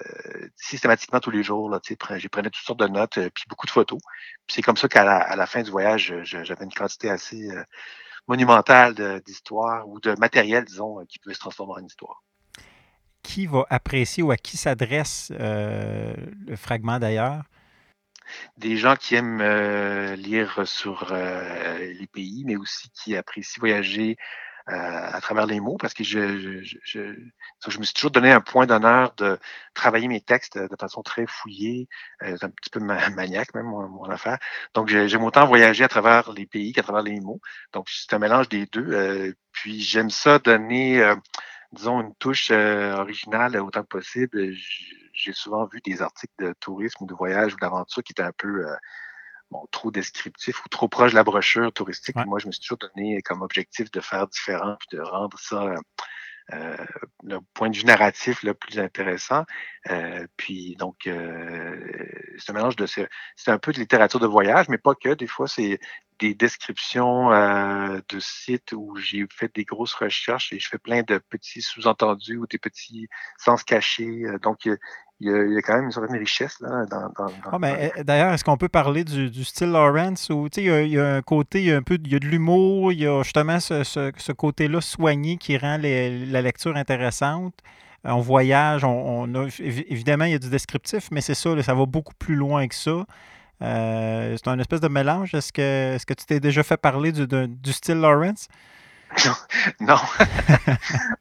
systématiquement 0.55 1.19
tous 1.19 1.31
les 1.31 1.43
jours. 1.43 1.69
Là, 1.69 1.79
j'ai 1.83 2.29
prenais 2.29 2.49
toutes 2.49 2.65
sortes 2.65 2.79
de 2.79 2.87
notes, 2.87 3.17
euh, 3.17 3.29
puis 3.33 3.45
beaucoup 3.47 3.65
de 3.65 3.71
photos. 3.71 3.99
Puis 4.47 4.55
c'est 4.55 4.61
comme 4.61 4.77
ça 4.77 4.87
qu'à 4.87 5.03
la, 5.03 5.35
la, 5.35 5.45
fin 5.45 5.61
du 5.61 5.71
voyage, 5.71 6.13
j'avais 6.23 6.65
une 6.65 6.73
quantité 6.73 7.09
assez 7.09 7.49
monumentale 8.27 9.21
d'histoire 9.25 9.88
ou 9.88 10.00
de 10.00 10.15
matériel, 10.19 10.65
disons, 10.65 11.00
euh, 11.00 11.06
qui 11.07 11.19
pouvait 11.19 11.35
se 11.35 11.39
transformer 11.39 11.81
en 11.81 11.85
histoire. 11.85 12.23
Qui 13.23 13.45
va 13.45 13.65
apprécier 13.69 14.23
ou 14.23 14.31
à 14.31 14.38
qui 14.38 14.57
s'adresse 14.57 15.31
euh, 15.39 16.13
le 16.47 16.56
fragment 16.56 17.00
d'ailleurs? 17.00 17.44
Des 18.57 18.77
gens 18.77 18.95
qui 18.95 19.15
aiment 19.15 19.41
euh, 19.41 20.15
lire 20.15 20.65
sur 20.65 21.13
les 21.13 22.07
pays, 22.07 22.44
mais 22.45 22.56
aussi 22.56 22.89
qui 22.91 23.15
apprécient 23.15 23.59
voyager 23.59 24.18
à 24.67 25.19
travers 25.21 25.45
les 25.45 25.59
mots 25.59 25.77
parce 25.77 25.93
que 25.93 26.03
je, 26.03 26.61
je, 26.63 26.77
je, 26.83 26.99
je, 27.67 27.79
me 27.79 27.83
suis 27.83 27.93
toujours 27.93 28.11
donné 28.11 28.31
un 28.31 28.41
point 28.41 28.65
d'honneur 28.65 29.13
de 29.17 29.39
travailler 29.73 30.07
mes 30.07 30.21
textes 30.21 30.57
de 30.57 30.75
façon 30.79 31.01
très 31.01 31.25
fouillée, 31.27 31.87
euh, 32.23 32.37
un 32.41 32.49
petit 32.49 32.69
peu 32.69 32.79
maniaque 33.15 33.53
même, 33.53 33.65
mon, 33.65 34.03
affaire. 34.05 34.37
Donc, 34.73 34.89
j'aime 34.89 35.23
autant 35.23 35.45
voyager 35.45 35.83
à 35.83 35.87
travers 35.87 36.31
les 36.33 36.45
pays 36.45 36.73
qu'à 36.73 36.83
travers 36.83 37.03
les 37.03 37.19
mots. 37.19 37.41
Donc, 37.73 37.87
c'est 37.89 38.13
un 38.13 38.19
mélange 38.19 38.49
des 38.49 38.65
deux. 38.67 38.91
Euh, 38.91 39.33
puis, 39.51 39.81
j'aime 39.81 40.09
ça 40.09 40.39
donner, 40.39 41.01
euh, 41.01 41.15
disons, 41.71 42.01
une 42.01 42.15
touche 42.15 42.51
originale 42.51 43.57
autant 43.57 43.81
que 43.83 43.87
possible. 43.87 44.53
J'ai 45.13 45.33
souvent 45.33 45.65
vu 45.65 45.81
des 45.81 46.01
articles 46.01 46.33
de 46.39 46.53
tourisme 46.59 47.03
ou 47.03 47.07
de 47.07 47.13
voyage 47.13 47.53
ou 47.53 47.57
d'aventure 47.57 48.03
qui 48.03 48.13
étaient 48.13 48.23
un 48.23 48.33
peu 48.37 48.65
bon, 49.51 49.68
trop 49.71 49.92
descriptif 49.92 50.65
ou 50.65 50.69
trop 50.69 50.88
proche 50.88 51.12
de 51.12 51.15
la 51.15 51.24
brochure 51.24 51.71
touristique. 51.74 52.15
Moi, 52.25 52.39
je 52.39 52.48
me 52.48 52.51
suis 52.51 52.62
toujours 52.62 52.80
donné 52.95 53.21
comme 53.21 53.42
objectif 53.42 53.92
de 53.92 54.00
faire 54.00 54.27
différent 54.27 54.77
puis 54.80 54.98
de 54.98 55.01
rendre 55.01 55.38
ça 55.39 55.75
euh, 56.53 56.75
le 57.24 57.39
point 57.53 57.69
de 57.69 57.77
vue 57.77 57.86
narratif 57.86 58.44
le 58.44 58.53
plus 58.53 58.80
intéressant. 58.80 59.45
Euh, 59.89 60.25
puis 60.38 60.75
donc, 60.77 61.07
euh, 61.07 61.75
c'est 62.38 62.51
un 62.51 62.56
mélange 62.56 62.75
de 62.75 62.86
c'est 62.86 63.07
un 63.48 63.57
peu 63.57 63.71
de 63.71 63.80
littérature 63.80 64.19
de 64.19 64.27
voyage, 64.27 64.68
mais 64.69 64.77
pas 64.77 64.95
que. 64.95 65.13
Des 65.13 65.27
fois, 65.27 65.48
c'est 65.48 65.80
des 66.19 66.33
descriptions 66.33 67.31
euh, 67.31 68.00
de 68.09 68.19
sites 68.19 68.74
où 68.74 68.95
j'ai 68.98 69.25
fait 69.31 69.53
des 69.56 69.65
grosses 69.65 69.94
recherches 69.94 70.53
et 70.53 70.59
je 70.59 70.68
fais 70.68 70.77
plein 70.77 71.03
de 71.03 71.18
petits 71.18 71.62
sous-entendus 71.62 72.38
ou 72.38 72.48
des 72.48 72.59
petits 72.59 73.07
sens 73.38 73.63
cachés. 73.63 74.24
Donc, 74.42 74.65
il 74.65 74.77
y, 75.29 75.57
a, 75.57 75.62
quand 75.62 75.75
même 75.75 75.85
une 75.85 75.91
certaine 75.91 76.18
richesse 76.18 76.59
là, 76.62 76.85
dans, 76.85 77.12
ah, 77.51 77.59
mais, 77.59 77.91
eh, 77.95 78.03
D'ailleurs, 78.03 78.33
est-ce 78.33 78.44
qu'on 78.44 78.57
peut 78.57 78.69
parler 78.69 79.03
du, 79.03 79.44
style 79.44 79.71
Lawrence 79.71 80.29
où 80.29 80.47
il 80.57 80.63
y, 80.63 80.69
a, 80.69 80.81
il 80.81 80.91
y, 80.91 81.00
a 81.00 81.15
un 81.15 81.21
côté, 81.21 81.59
il 81.59 81.65
y 81.68 81.71
a 81.71 81.77
un 81.77 81.81
peu 81.81 82.00
il 82.03 82.12
y 82.12 82.15
a 82.15 82.19
de 82.19 82.25
l'humour, 82.25 82.91
il 82.91 83.01
y 83.01 83.07
a 83.07 83.21
justement 83.23 83.59
ce, 83.59 83.83
ce, 83.83 84.31
côté-là 84.31 84.81
soigné 84.81 85.38
qui 85.38 85.57
rend 85.57 85.77
la 85.77 86.41
lecture 86.41 86.75
intéressante. 86.75 87.53
On 88.03 88.19
voyage, 88.19 88.83
on, 88.83 89.33
a, 89.35 89.47
évidemment, 89.59 90.25
il 90.25 90.31
y 90.31 90.35
a 90.35 90.39
du 90.39 90.50
descriptif, 90.50 91.09
mais 91.12 91.21
c'est 91.21 91.35
ça, 91.35 91.62
ça 91.62 91.75
va 91.75 91.85
beaucoup 91.85 92.15
plus 92.17 92.35
loin 92.35 92.67
que 92.67 92.75
ça. 92.75 93.06
Euh, 93.62 94.35
c'est 94.38 94.50
un 94.50 94.57
espèce 94.59 94.81
de 94.81 94.88
mélange. 94.88 95.35
Est-ce 95.35 95.53
que, 95.53 95.95
est 95.95 96.06
que 96.06 96.15
tu 96.15 96.25
t'es 96.25 96.39
déjà 96.39 96.63
fait 96.63 96.77
parler 96.77 97.12
du, 97.12 97.27
du 97.27 97.74
style 97.74 97.97
Lawrence? 97.97 98.47
Non. 99.79 99.97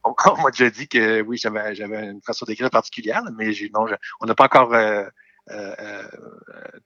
on, 0.05 0.43
m'a 0.43 0.51
déjà 0.51 0.71
dit 0.71 0.89
que 0.89 1.23
oui, 1.23 1.37
j'avais, 1.39 1.75
une 1.79 2.23
façon 2.23 2.45
d'écrire 2.45 2.71
particulière, 2.71 3.23
mais 3.37 3.53
non, 3.75 3.87
on 4.21 4.27
n'a 4.27 4.35
pas 4.35 4.45
encore 4.45 4.73
euh, 4.75 5.05
euh, 5.51 6.05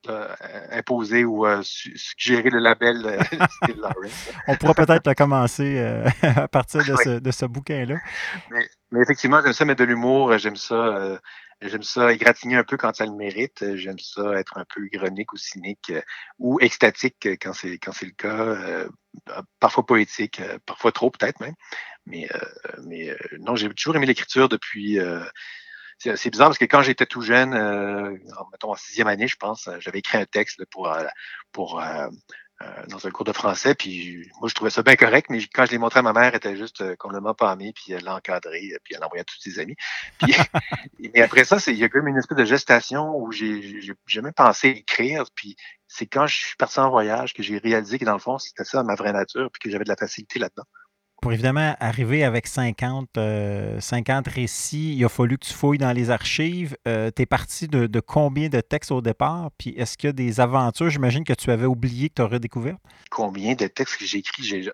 euh, 0.09 0.35
imposé 0.71 1.25
ou 1.25 1.45
suggéré 1.61 2.49
le 2.49 2.59
label 2.59 3.19
Style 3.63 3.79
Lawrence. 3.79 4.31
on 4.47 4.55
pourra 4.55 4.73
peut-être 4.73 5.13
commencer 5.13 5.79
à 6.23 6.47
partir 6.47 6.83
de, 6.83 6.95
ce, 6.95 7.19
de 7.19 7.31
ce 7.31 7.45
bouquin-là. 7.45 7.97
Mais, 8.49 8.67
mais, 8.91 9.01
effectivement, 9.01 9.41
j'aime 9.43 9.53
ça 9.53 9.65
mettre 9.65 9.81
de 9.81 9.85
l'humour, 9.85 10.37
j'aime 10.37 10.55
ça 10.55 11.19
J'aime 11.61 11.83
ça 11.83 12.11
égratigner 12.11 12.57
un 12.57 12.63
peu 12.63 12.75
quand 12.77 12.95
ça 12.95 13.05
le 13.05 13.13
mérite. 13.13 13.75
J'aime 13.75 13.99
ça 13.99 14.33
être 14.39 14.57
un 14.57 14.65
peu 14.65 14.87
ironique 14.91 15.31
ou 15.33 15.37
cynique 15.37 15.89
euh, 15.89 16.01
ou 16.37 16.59
extatique 16.59 17.27
quand 17.41 17.53
c'est 17.53 17.77
quand 17.77 17.93
c'est 17.93 18.05
le 18.05 18.11
cas. 18.11 18.37
Euh, 18.37 18.89
parfois 19.59 19.85
poétique, 19.85 20.41
euh, 20.41 20.59
parfois 20.65 20.91
trop 20.91 21.09
peut-être 21.11 21.39
même. 21.39 21.55
Mais, 22.05 22.29
mais 22.83 23.15
non, 23.39 23.55
j'ai 23.55 23.67
toujours 23.73 23.95
aimé 23.95 24.05
l'écriture 24.05 24.47
depuis. 24.47 24.99
c'est 25.99 26.29
bizarre 26.29 26.49
parce 26.49 26.59
que 26.59 26.65
quand 26.65 26.83
j'étais 26.83 27.07
tout 27.07 27.21
jeune, 27.21 27.51
mettons 28.51 28.71
en 28.71 28.75
sixième 28.75 29.07
année, 29.07 29.27
je 29.27 29.37
pense, 29.37 29.67
j'avais 29.79 29.99
écrit 29.99 30.19
un 30.19 30.25
texte 30.25 30.63
pour 30.69 30.87
pour 31.51 31.81
euh, 31.81 32.07
dans 32.87 33.05
un 33.05 33.11
cours 33.11 33.25
de 33.25 33.33
français, 33.33 33.75
puis 33.75 34.29
moi, 34.39 34.47
je 34.47 34.55
trouvais 34.55 34.69
ça 34.69 34.81
bien 34.81 34.95
correct, 34.95 35.27
mais 35.29 35.39
quand 35.53 35.65
je 35.65 35.71
l'ai 35.71 35.77
montré 35.77 35.99
à 35.99 36.03
ma 36.03 36.13
mère, 36.13 36.29
elle 36.29 36.35
était 36.35 36.55
juste 36.55 36.81
euh, 36.81 36.95
complètement 36.95 37.33
pâmée, 37.33 37.73
puis 37.73 37.91
elle 37.91 38.03
l'a 38.03 38.15
encadré, 38.15 38.71
puis 38.83 38.93
elle 38.93 39.01
l'a 39.01 39.07
envoyé 39.07 39.21
à 39.21 39.23
tous 39.25 39.39
ses 39.39 39.59
amis. 39.59 39.75
Puis, 40.19 40.33
mais 41.13 41.21
après 41.21 41.43
ça, 41.43 41.57
il 41.67 41.75
y 41.77 41.83
a 41.83 41.89
quand 41.89 41.99
même 41.99 42.09
une 42.09 42.17
espèce 42.17 42.37
de 42.37 42.45
gestation 42.45 43.15
où 43.17 43.31
j'ai 43.31 43.81
jamais 44.07 44.31
pensé 44.31 44.69
écrire, 44.69 45.25
puis 45.35 45.55
c'est 45.87 46.05
quand 46.05 46.27
je 46.27 46.35
suis 46.35 46.55
parti 46.55 46.79
en 46.79 46.89
voyage 46.89 47.33
que 47.33 47.43
j'ai 47.43 47.57
réalisé 47.57 47.99
que 47.99 48.05
dans 48.05 48.13
le 48.13 48.19
fond, 48.19 48.37
c'était 48.37 48.63
ça 48.63 48.83
ma 48.83 48.95
vraie 48.95 49.13
nature, 49.13 49.49
puis 49.51 49.59
que 49.59 49.69
j'avais 49.69 49.83
de 49.83 49.89
la 49.89 49.97
facilité 49.97 50.39
là-dedans 50.39 50.65
pour 51.25 51.33
évidemment 51.33 51.75
arriver 51.79 52.23
avec 52.23 52.45
50, 52.45 53.09
50 53.15 53.17
euh, 53.17 54.31
récits, 54.31 54.95
il 54.95 55.03
a 55.03 55.09
fallu 55.09 55.39
que 55.39 55.47
tu 55.47 55.53
fouilles 55.53 55.79
dans 55.79 55.91
les 55.91 56.11
archives. 56.11 56.77
Euh, 56.87 57.09
tu 57.09 57.23
es 57.23 57.25
parti 57.25 57.67
de, 57.67 57.99
combien 57.99 58.47
de 58.47 58.61
textes 58.61 58.91
au 58.91 59.01
départ? 59.01 59.49
Puis 59.57 59.71
est-ce 59.71 59.97
qu'il 59.97 60.09
y 60.09 60.11
a 60.11 60.13
des 60.13 60.39
aventures, 60.39 60.91
j'imagine, 60.91 61.23
que 61.23 61.33
tu 61.33 61.49
avais 61.49 61.65
oublié 61.65 62.09
que 62.09 62.13
tu 62.13 62.21
aurais 62.21 62.39
découvert? 62.39 62.77
Combien 63.09 63.55
de 63.55 63.65
textes 63.65 63.97
que 63.97 64.05
j'ai 64.05 64.19
écrits? 64.19 64.69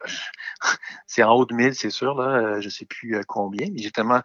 C'est 1.07 1.23
en 1.23 1.31
haut 1.31 1.45
de 1.45 1.53
1000, 1.53 1.73
c'est 1.73 1.89
sûr. 1.89 2.15
Là. 2.15 2.35
Euh, 2.35 2.59
je 2.59 2.65
ne 2.65 2.71
sais 2.71 2.85
plus 2.85 3.15
combien. 3.27 3.67
Mais 3.71 3.81
j'ai 3.81 3.91
tellement. 3.91 4.21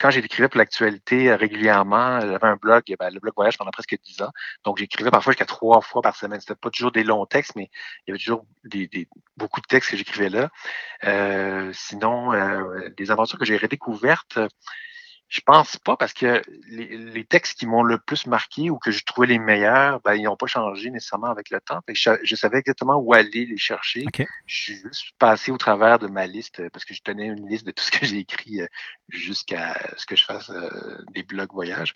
Quand 0.00 0.10
j'écrivais 0.10 0.48
pour 0.48 0.58
l'actualité 0.58 1.32
régulièrement, 1.34 2.20
j'avais 2.20 2.46
un 2.46 2.56
blog, 2.56 2.82
ben, 2.98 3.10
le 3.10 3.20
blog 3.20 3.34
Voyage 3.36 3.56
pendant 3.56 3.70
presque 3.70 3.96
10 4.04 4.22
ans. 4.22 4.30
Donc 4.64 4.78
j'écrivais 4.78 5.10
parfois 5.10 5.32
jusqu'à 5.32 5.44
trois 5.44 5.80
fois 5.80 6.02
par 6.02 6.16
semaine. 6.16 6.40
C'était 6.40 6.56
pas 6.56 6.70
toujours 6.70 6.92
des 6.92 7.04
longs 7.04 7.26
textes, 7.26 7.54
mais 7.54 7.70
il 8.06 8.10
y 8.10 8.12
avait 8.12 8.18
toujours 8.18 8.46
des, 8.64 8.88
beaucoup 9.36 9.60
de 9.60 9.66
textes 9.66 9.90
que 9.90 9.96
j'écrivais 9.96 10.28
là. 10.28 10.48
Euh, 11.04 11.51
sinon, 11.72 12.32
euh, 12.32 12.88
des 12.96 13.10
aventures 13.10 13.38
que 13.38 13.44
j'ai 13.44 13.56
redécouvertes, 13.56 14.38
Je 15.32 15.40
pense 15.40 15.78
pas 15.78 15.96
parce 15.96 16.12
que 16.12 16.42
les, 16.68 17.24
textes 17.24 17.58
qui 17.58 17.64
m'ont 17.64 17.82
le 17.82 17.96
plus 17.96 18.26
marqué 18.26 18.68
ou 18.68 18.76
que 18.76 18.90
je 18.90 19.02
trouvais 19.02 19.28
les 19.28 19.38
meilleurs, 19.38 19.98
ben, 20.02 20.12
ils 20.14 20.24
n'ont 20.24 20.36
pas 20.36 20.46
changé 20.46 20.90
nécessairement 20.90 21.30
avec 21.30 21.48
le 21.48 21.58
temps. 21.58 21.80
je, 21.88 22.34
savais 22.36 22.58
exactement 22.58 22.96
où 22.96 23.14
aller 23.14 23.46
les 23.46 23.56
chercher. 23.56 24.04
Je 24.44 24.54
suis 24.62 24.74
juste 24.74 25.12
passé 25.18 25.50
au 25.50 25.56
travers 25.56 25.98
de 25.98 26.06
ma 26.06 26.26
liste 26.26 26.60
euh, 26.60 26.68
parce 26.70 26.84
que 26.84 26.92
je 26.92 27.00
tenais 27.00 27.28
une 27.28 27.48
liste 27.48 27.64
de 27.64 27.70
tout 27.70 27.82
ce 27.82 27.90
que 27.90 28.04
j'ai 28.04 28.18
écrit 28.18 28.60
euh, 28.60 28.66
jusqu'à 29.08 29.74
ce 29.96 30.04
que 30.04 30.16
je 30.16 30.26
fasse 30.26 30.50
euh, 30.50 31.02
des 31.14 31.22
blogs 31.22 31.52
voyages. 31.54 31.94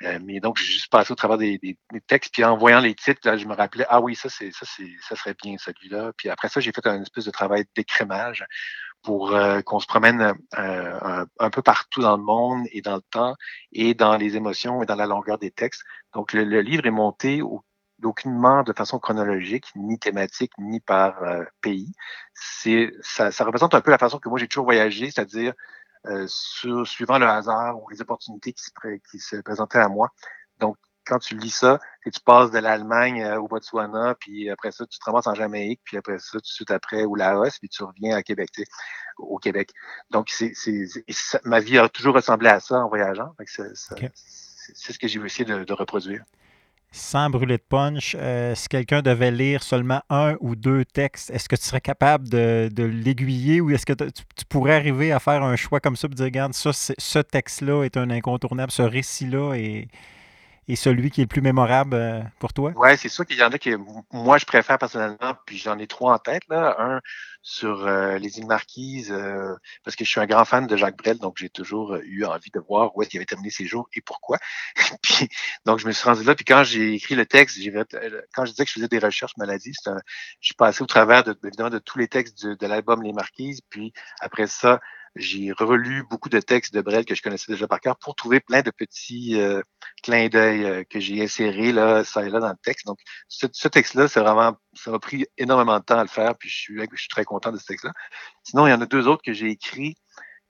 mais 0.00 0.40
donc, 0.40 0.58
j'ai 0.58 0.64
juste 0.64 0.90
passé 0.90 1.12
au 1.12 1.16
travers 1.16 1.38
des, 1.38 1.78
textes. 2.08 2.34
Puis 2.34 2.42
en 2.42 2.56
voyant 2.56 2.80
les 2.80 2.96
titres, 2.96 3.20
là, 3.22 3.36
je 3.36 3.46
me 3.46 3.54
rappelais, 3.54 3.86
ah 3.88 4.00
oui, 4.00 4.16
ça, 4.16 4.28
c'est 4.28 4.50
ça, 4.50 4.66
c'est 4.66 4.90
ça 5.00 5.14
serait 5.14 5.36
bien 5.40 5.56
celui-là. 5.58 6.12
Puis 6.16 6.28
après 6.28 6.48
ça, 6.48 6.58
j'ai 6.58 6.72
fait 6.72 6.84
un 6.88 7.02
espèce 7.02 7.26
de 7.26 7.30
travail 7.30 7.66
d'écrémage 7.76 8.44
pour 9.04 9.34
euh, 9.34 9.60
qu'on 9.60 9.78
se 9.78 9.86
promène 9.86 10.34
euh, 10.58 11.26
un, 11.38 11.50
peu 11.50 11.62
partout 11.62 12.00
dans 12.00 12.16
le 12.16 12.22
monde 12.22 12.66
et 12.72 12.80
dans 12.80 12.96
le 12.96 13.02
temps 13.02 13.36
et 13.70 13.94
dans 13.94 14.16
les 14.16 14.36
émotions 14.36 14.82
et 14.82 14.86
dans 14.86 14.96
la 14.96 15.06
longueur 15.06 15.38
des 15.38 15.50
textes. 15.50 15.84
Donc, 16.14 16.32
le, 16.32 16.60
livre 16.62 16.86
est 16.86 16.90
monté 16.90 17.42
aucunement 18.02 18.62
de 18.62 18.72
façon 18.72 18.98
chronologique, 18.98 19.66
ni 19.76 19.98
thématique, 19.98 20.52
ni 20.58 20.80
par 20.80 21.22
euh, 21.22 21.44
pays. 21.60 21.92
C'est 22.32 22.92
ça, 23.02 23.30
ça, 23.30 23.44
représente 23.44 23.74
un 23.74 23.80
peu 23.82 23.90
la 23.90 23.98
façon 23.98 24.18
que 24.18 24.28
moi 24.28 24.38
j'ai 24.38 24.48
toujours 24.48 24.64
voyagé, 24.64 25.10
c'est-à-dire 25.10 25.52
suivant 26.26 27.18
le 27.18 27.26
hasard 27.26 27.82
ou 27.82 27.88
les 27.88 28.02
opportunités 28.02 28.52
qui 28.52 28.62
se, 28.62 28.70
qui 29.10 29.18
se 29.18 29.36
présentaient 29.36 29.78
à 29.78 29.88
moi. 29.88 30.10
Donc, 30.58 30.76
quand 31.06 31.18
tu 31.18 31.36
lis 31.36 31.50
ça, 31.50 31.80
et 32.06 32.10
tu 32.10 32.20
passes 32.20 32.50
de 32.50 32.58
l'Allemagne 32.58 33.22
euh, 33.22 33.40
au 33.40 33.48
Botswana, 33.48 34.14
puis 34.18 34.50
après 34.50 34.70
ça, 34.72 34.86
tu 34.86 34.98
te 34.98 35.04
ramasses 35.04 35.26
en 35.26 35.34
Jamaïque, 35.34 35.80
puis 35.84 35.96
après 35.96 36.18
ça, 36.18 36.32
tout 36.32 36.40
de 36.40 36.46
suite 36.46 36.70
après, 36.70 37.04
au 37.04 37.14
Laos, 37.14 37.58
puis 37.58 37.68
tu 37.68 37.82
reviens 37.82 38.16
à 38.16 38.22
Québec, 38.22 38.50
au 39.18 39.38
Québec. 39.38 39.70
Donc, 40.10 40.30
c'est, 40.30 40.52
ma 41.44 41.60
vie 41.60 41.78
a 41.78 41.88
toujours 41.88 42.14
ressemblé 42.14 42.48
à 42.48 42.60
ça 42.60 42.80
en 42.80 42.88
voyageant. 42.88 43.34
C'est, 43.46 43.74
ce 43.74 44.98
que 44.98 45.08
j'ai 45.08 45.20
essayé 45.20 45.44
de, 45.44 45.64
de, 45.64 45.72
reproduire. 45.72 46.24
Sans 46.90 47.28
brûler 47.28 47.58
de 47.58 47.62
punch, 47.62 48.16
euh, 48.18 48.54
si 48.54 48.68
quelqu'un 48.68 49.02
devait 49.02 49.30
lire 49.30 49.62
seulement 49.62 50.00
un 50.10 50.36
ou 50.40 50.54
deux 50.56 50.84
textes, 50.84 51.28
est-ce 51.30 51.48
que 51.48 51.56
tu 51.56 51.64
serais 51.64 51.80
capable 51.80 52.28
de, 52.28 52.70
de 52.72 52.84
l'aiguiller 52.84 53.60
ou 53.60 53.70
est-ce 53.70 53.84
que 53.84 53.92
tu, 53.92 54.44
pourrais 54.48 54.76
arriver 54.76 55.10
à 55.12 55.18
faire 55.18 55.42
un 55.42 55.56
choix 55.56 55.80
comme 55.80 55.96
ça 55.96 56.06
et 56.06 56.14
dire, 56.14 56.24
regarde, 56.24 56.54
ça, 56.54 56.70
ce 56.72 57.18
texte-là 57.18 57.82
est 57.82 57.96
un 57.96 58.10
incontournable, 58.10 58.70
ce 58.70 58.82
récit-là 58.82 59.54
est 59.54 59.88
et 60.68 60.76
celui 60.76 61.10
qui 61.10 61.20
est 61.20 61.24
le 61.24 61.28
plus 61.28 61.42
mémorable 61.42 61.94
euh, 61.94 62.20
pour 62.38 62.52
toi? 62.52 62.72
Oui, 62.76 62.96
c'est 62.96 63.08
sûr 63.08 63.26
qu'il 63.26 63.36
y 63.36 63.42
en 63.42 63.50
a 63.50 63.58
que 63.58 63.70
moi 64.12 64.38
je 64.38 64.46
préfère 64.46 64.78
personnellement, 64.78 65.34
puis 65.46 65.58
j'en 65.58 65.78
ai 65.78 65.86
trois 65.86 66.14
en 66.14 66.18
tête. 66.18 66.42
Là. 66.48 66.76
Un 66.78 67.00
sur 67.42 67.86
euh, 67.86 68.16
les 68.16 68.38
îles 68.38 68.46
Marquises, 68.46 69.12
euh, 69.12 69.54
parce 69.84 69.96
que 69.96 70.04
je 70.04 70.08
suis 70.08 70.20
un 70.20 70.26
grand 70.26 70.46
fan 70.46 70.66
de 70.66 70.76
Jacques 70.78 70.96
Brel, 70.96 71.18
donc 71.18 71.36
j'ai 71.36 71.50
toujours 71.50 71.96
eu 72.02 72.24
envie 72.24 72.50
de 72.50 72.58
voir 72.58 72.96
où 72.96 73.02
est-ce 73.02 73.10
qu'il 73.10 73.18
avait 73.18 73.26
terminé 73.26 73.50
ses 73.50 73.66
jours 73.66 73.86
et 73.94 74.00
pourquoi. 74.00 74.38
puis, 75.02 75.28
donc 75.66 75.78
je 75.78 75.86
me 75.86 75.92
suis 75.92 76.04
rendu 76.08 76.24
là, 76.24 76.34
puis 76.34 76.46
quand 76.46 76.64
j'ai 76.64 76.94
écrit 76.94 77.14
le 77.14 77.26
texte, 77.26 77.58
j'ai 77.60 77.70
quand 78.34 78.46
je 78.46 78.52
disais 78.52 78.64
que 78.64 78.70
je 78.70 78.74
faisais 78.74 78.88
des 78.88 78.98
recherches 78.98 79.36
maladie, 79.36 79.74
je 79.84 79.90
suis 80.40 80.54
passé 80.54 80.82
au 80.82 80.86
travers 80.86 81.22
de, 81.22 81.38
évidemment 81.44 81.68
de 81.68 81.78
tous 81.78 81.98
les 81.98 82.08
textes 82.08 82.42
de, 82.42 82.54
de 82.54 82.66
l'album 82.66 83.02
Les 83.02 83.12
Marquises, 83.12 83.60
puis 83.68 83.92
après 84.20 84.46
ça, 84.46 84.80
j'ai 85.16 85.52
relu 85.52 86.04
beaucoup 86.10 86.28
de 86.28 86.40
textes 86.40 86.74
de 86.74 86.80
Brel 86.80 87.04
que 87.04 87.14
je 87.14 87.22
connaissais 87.22 87.52
déjà 87.52 87.68
par 87.68 87.80
cœur 87.80 87.96
pour 87.98 88.16
trouver 88.16 88.40
plein 88.40 88.62
de 88.62 88.70
petits 88.70 89.40
euh, 89.40 89.62
clins 90.02 90.28
d'œil 90.28 90.64
euh, 90.64 90.84
que 90.84 90.98
j'ai 90.98 91.22
insérés 91.22 91.72
là, 91.72 92.04
ça 92.04 92.24
et 92.24 92.30
là 92.30 92.40
dans 92.40 92.48
le 92.48 92.56
texte. 92.62 92.86
Donc, 92.86 92.98
ce, 93.28 93.68
texte-là, 93.68 94.08
c'est 94.08 94.20
vraiment, 94.20 94.56
ça 94.74 94.90
m'a 94.90 94.98
pris 94.98 95.26
énormément 95.38 95.78
de 95.78 95.84
temps 95.84 95.98
à 95.98 96.02
le 96.02 96.08
faire, 96.08 96.36
puis 96.36 96.48
je 96.48 96.56
suis, 96.56 96.80
je 96.80 97.00
suis 97.00 97.08
très 97.08 97.24
content 97.24 97.52
de 97.52 97.58
ce 97.58 97.66
texte-là. 97.66 97.92
Sinon, 98.42 98.66
il 98.66 98.70
y 98.70 98.72
en 98.72 98.80
a 98.80 98.86
deux 98.86 99.06
autres 99.06 99.22
que 99.22 99.32
j'ai 99.32 99.50
écrits 99.50 99.96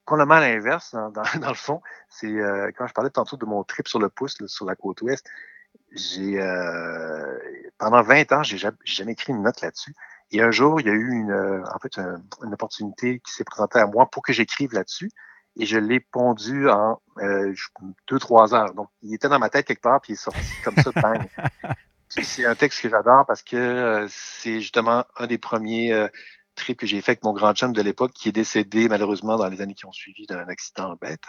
complètement 0.07 0.35
à 0.35 0.41
l'inverse, 0.41 0.93
dans, 0.93 1.11
dans, 1.11 1.23
le 1.49 1.55
fond. 1.55 1.83
C'est 2.09 2.27
euh, 2.27 2.71
quand 2.77 2.87
je 2.87 2.95
parlais 2.95 3.11
tantôt 3.11 3.37
de 3.37 3.45
mon 3.45 3.65
trip 3.65 3.87
sur 3.89 3.99
le 3.99 4.09
pouce 4.09 4.37
sur 4.47 4.67
la 4.67 4.77
côte 4.77 5.03
ouest. 5.03 5.27
J'ai 5.93 6.39
pendant 7.79 8.03
20 8.03 8.33
ans, 8.33 8.43
j'ai 8.43 8.59
jamais 8.85 9.13
écrit 9.13 9.33
une 9.33 9.43
note 9.43 9.61
là-dessus. 9.61 9.95
Et 10.35 10.43
un 10.43 10.51
jour, 10.51 10.81
il 10.81 10.89
y 10.89 10.91
a 10.91 10.93
eu 10.93 11.13
une, 11.13 11.31
euh, 11.31 11.63
en 11.73 11.79
fait, 11.79 11.97
une 11.97 12.53
opportunité 12.53 13.21
qui 13.21 13.33
s'est 13.33 13.45
présentée 13.45 13.79
à 13.79 13.87
moi 13.87 14.11
pour 14.11 14.21
que 14.21 14.33
j'écrive 14.33 14.73
là-dessus. 14.73 15.09
Et 15.57 15.65
je 15.65 15.79
l'ai 15.79 16.01
pondu 16.01 16.69
en 16.69 17.01
euh, 17.19 17.55
deux, 18.09 18.19
trois 18.19 18.53
heures. 18.53 18.75
Donc, 18.75 18.89
il 19.03 19.15
était 19.15 19.29
dans 19.29 19.39
ma 19.39 19.49
tête 19.49 19.65
quelque 19.65 19.83
part, 19.83 20.01
puis 20.01 20.15
il 20.15 20.15
est 20.15 20.17
sorti 20.17 20.41
comme 20.65 20.75
ça, 20.75 20.91
bang. 21.01 21.29
c'est 22.09 22.45
un 22.45 22.57
texte 22.57 22.83
que 22.83 22.89
j'adore 22.89 23.25
parce 23.27 23.45
que 23.45 23.55
euh, 23.55 24.07
c'est 24.11 24.61
justement 24.61 25.05
un 25.17 25.29
des 25.29 25.39
premiers 25.39 25.93
trip 26.55 26.79
que 26.79 26.87
j'ai 26.87 27.01
fait 27.01 27.13
avec 27.13 27.25
mon 27.25 27.33
grand 27.33 27.55
chum 27.55 27.73
de 27.73 27.83
l'époque 27.83 28.13
qui 28.13 28.29
est 28.29 28.33
décédé 28.33 28.89
malheureusement 28.89 29.37
dans 29.37 29.49
les 29.49 29.61
années 29.61 29.75
qui 29.75 29.87
ont 29.87 29.93
suivi 29.93 30.27
d'un 30.27 30.47
accident 30.49 30.97
bête, 31.01 31.25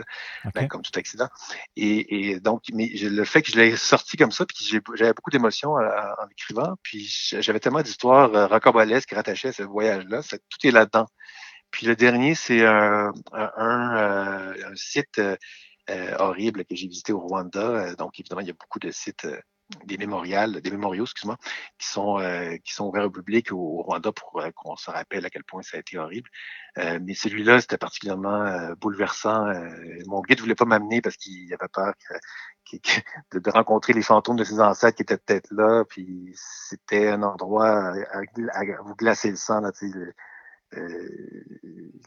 ben, 0.53 0.67
comme 0.67 0.81
tout 0.81 0.97
accident. 0.97 1.27
Et, 1.75 2.39
donc, 2.39 2.63
mais 2.73 2.87
le 2.87 3.25
fait 3.25 3.41
que 3.41 3.51
je 3.51 3.57
l'ai 3.57 3.75
sorti 3.75 4.17
comme 4.17 4.31
ça, 4.31 4.45
puis 4.45 4.79
j'avais 4.95 5.13
beaucoup 5.13 5.31
d'émotions 5.31 5.77
euh, 5.77 5.89
en, 6.21 6.27
écrivant, 6.29 6.75
puis 6.83 7.07
j'avais 7.39 7.59
tellement 7.59 7.81
d'histoires 7.81 8.33
euh, 8.33 8.47
rocambolesques 8.47 9.13
rattachées 9.13 9.49
à 9.49 9.53
ce 9.53 9.63
voyage-là, 9.63 10.21
tout 10.23 10.67
est 10.67 10.71
là-dedans. 10.71 11.07
Puis 11.71 11.87
le 11.87 11.95
dernier, 11.95 12.35
c'est 12.35 12.65
un, 12.65 13.11
un, 13.33 13.97
euh, 13.97 14.75
site 14.75 15.21
horrible 16.17 16.65
que 16.65 16.75
j'ai 16.75 16.87
visité 16.87 17.13
au 17.13 17.19
Rwanda. 17.19 17.95
Donc, 17.95 18.19
évidemment, 18.19 18.41
il 18.41 18.47
y 18.47 18.51
a 18.51 18.53
beaucoup 18.53 18.79
de 18.79 18.91
sites 18.91 19.27
des 19.85 19.97
mémorials, 19.97 20.61
des 20.61 20.71
mémoriaux, 20.71 21.05
excuse-moi, 21.05 21.37
qui 21.77 21.87
sont 21.87 22.19
euh, 22.19 22.55
qui 22.63 22.73
sont 22.73 22.85
ouverts 22.85 23.05
au 23.05 23.09
public 23.09 23.51
au, 23.51 23.81
Rwanda 23.81 24.11
pour 24.11 24.39
euh, 24.39 24.51
qu'on 24.55 24.75
se 24.75 24.91
rappelle 24.91 25.25
à 25.25 25.29
quel 25.29 25.43
point 25.43 25.61
ça 25.63 25.77
a 25.77 25.79
été 25.79 25.97
horrible. 25.97 26.29
Euh, 26.77 26.99
mais 27.01 27.13
celui-là, 27.13 27.61
c'était 27.61 27.77
particulièrement 27.77 28.73
bouleversant. 28.79 29.45
mon 30.07 30.21
guide 30.21 30.39
voulait 30.39 30.55
pas 30.55 30.65
m'amener 30.65 31.01
parce 31.01 31.17
qu'il 31.17 31.51
avait 31.53 31.67
peur 31.71 31.93
de, 33.31 33.49
rencontrer 33.49 33.93
les 33.93 34.01
fantômes 34.01 34.35
de 34.35 34.43
ses 34.43 34.59
ancêtres 34.59 34.97
qui 34.97 35.03
étaient 35.03 35.17
peut-être 35.17 35.51
là. 35.51 35.83
Puis 35.85 36.31
c'était 36.35 37.09
un 37.09 37.23
endroit 37.23 37.93
à, 38.11 38.81
vous 38.83 38.95
glacer 38.95 39.29
le 39.29 39.37
sang. 39.37 39.61
Là, 39.61 39.71
euh, 40.77 41.43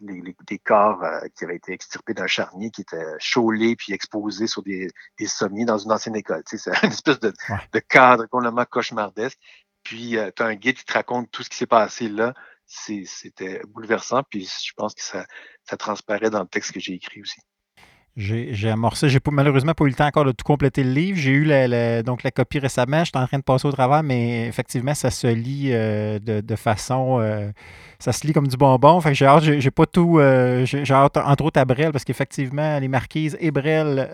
les, 0.00 0.36
des 0.46 0.58
corps 0.58 1.02
euh, 1.02 1.20
qui 1.36 1.44
avaient 1.44 1.56
été 1.56 1.72
extirpés 1.72 2.14
d'un 2.14 2.26
charnier 2.26 2.70
qui 2.70 2.82
étaient 2.82 3.04
chaulés 3.18 3.76
puis 3.76 3.92
exposés 3.92 4.46
sur 4.46 4.62
des, 4.62 4.90
des 5.18 5.26
sommiers 5.26 5.64
dans 5.64 5.78
une 5.78 5.92
ancienne 5.92 6.16
école. 6.16 6.42
Tu 6.44 6.58
sais, 6.58 6.70
c'est 6.70 6.82
une 6.86 6.92
espèce 6.92 7.20
de, 7.20 7.32
de 7.72 7.78
cadre 7.80 8.26
complètement 8.26 8.64
cauchemardesque. 8.64 9.38
Puis 9.82 10.16
euh, 10.16 10.30
tu 10.34 10.42
as 10.42 10.46
un 10.46 10.54
guide 10.54 10.76
qui 10.76 10.84
te 10.84 10.92
raconte 10.92 11.30
tout 11.30 11.42
ce 11.42 11.50
qui 11.50 11.56
s'est 11.56 11.66
passé 11.66 12.08
là. 12.08 12.34
C'était 12.66 13.62
bouleversant, 13.68 14.22
puis 14.24 14.44
je 14.44 14.72
pense 14.76 14.94
que 14.94 15.02
ça, 15.02 15.24
ça 15.64 15.78
transparaît 15.78 16.28
dans 16.28 16.42
le 16.42 16.48
texte 16.48 16.72
que 16.72 16.80
j'ai 16.80 16.92
écrit 16.92 17.22
aussi. 17.22 17.40
J'ai 18.18 18.68
amorcé, 18.68 19.08
j'ai 19.08 19.20
malheureusement 19.30 19.74
pas 19.74 19.84
eu 19.84 19.90
le 19.90 19.94
temps 19.94 20.06
encore 20.06 20.24
de 20.24 20.32
tout 20.32 20.42
compléter 20.42 20.82
le 20.82 20.90
livre. 20.90 21.16
J'ai 21.16 21.30
eu 21.30 21.44
la, 21.44 22.02
donc 22.02 22.24
la 22.24 22.32
copie 22.32 22.58
récemment, 22.58 23.04
je 23.04 23.10
suis 23.10 23.12
en 23.16 23.28
train 23.28 23.38
de 23.38 23.44
passer 23.44 23.68
au 23.68 23.70
travers, 23.70 24.02
mais 24.02 24.48
effectivement, 24.48 24.92
ça 24.92 25.10
se 25.10 25.28
lit 25.28 25.68
euh, 25.70 26.18
de, 26.18 26.56
façon. 26.56 27.20
Euh, 27.20 27.52
ça 28.00 28.12
se 28.12 28.26
lit 28.26 28.32
comme 28.32 28.48
du 28.48 28.56
bonbon. 28.56 29.00
Fait 29.00 29.10
que 29.10 29.14
j'ai 29.14 29.26
hâte, 29.26 29.44
j'ai 29.44 29.70
pas 29.70 29.86
tout. 29.86 30.18
Euh, 30.18 30.66
j'ai 30.66 30.92
hâte, 30.92 31.16
entre 31.16 31.44
autres, 31.44 31.60
à 31.60 31.64
Brel, 31.64 31.92
parce 31.92 32.04
qu'effectivement, 32.04 32.80
les 32.80 32.88
Marquises 32.88 33.36
et 33.40 33.52
Brel, 33.52 34.08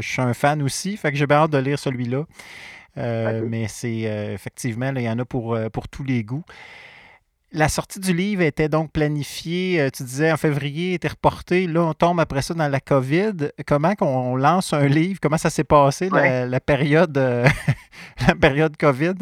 je 0.00 0.08
suis 0.08 0.22
un 0.22 0.32
fan 0.32 0.62
aussi. 0.62 0.96
Fait 0.96 1.12
que 1.12 1.18
j'ai 1.18 1.26
bien 1.26 1.38
hâte 1.38 1.50
de 1.50 1.58
lire 1.58 1.78
celui-là. 1.78 2.24
Mais 2.96 3.66
c'est 3.68 4.32
effectivement, 4.32 4.90
il 4.96 5.02
y 5.02 5.10
en 5.10 5.18
a 5.18 5.26
pour, 5.26 5.58
pour 5.70 5.86
tous 5.86 6.04
les 6.04 6.24
goûts. 6.24 6.44
La 7.52 7.68
sortie 7.68 7.98
du 7.98 8.12
livre 8.12 8.42
était 8.42 8.68
donc 8.68 8.92
planifiée, 8.92 9.80
euh, 9.80 9.90
tu 9.90 10.04
disais 10.04 10.30
en 10.30 10.36
février, 10.36 10.94
était 10.94 11.08
reportée. 11.08 11.66
Là, 11.66 11.82
on 11.82 11.94
tombe 11.94 12.20
après 12.20 12.42
ça 12.42 12.54
dans 12.54 12.68
la 12.68 12.78
COVID. 12.78 13.50
Comment 13.66 13.96
qu'on 13.96 14.36
lance 14.36 14.72
un 14.72 14.86
livre? 14.86 15.18
Comment 15.20 15.36
ça 15.36 15.50
s'est 15.50 15.64
passé, 15.64 16.08
la, 16.10 16.60
période, 16.60 17.18
euh, 17.18 17.44
la 18.28 18.36
période 18.36 18.76
COVID? 18.76 19.14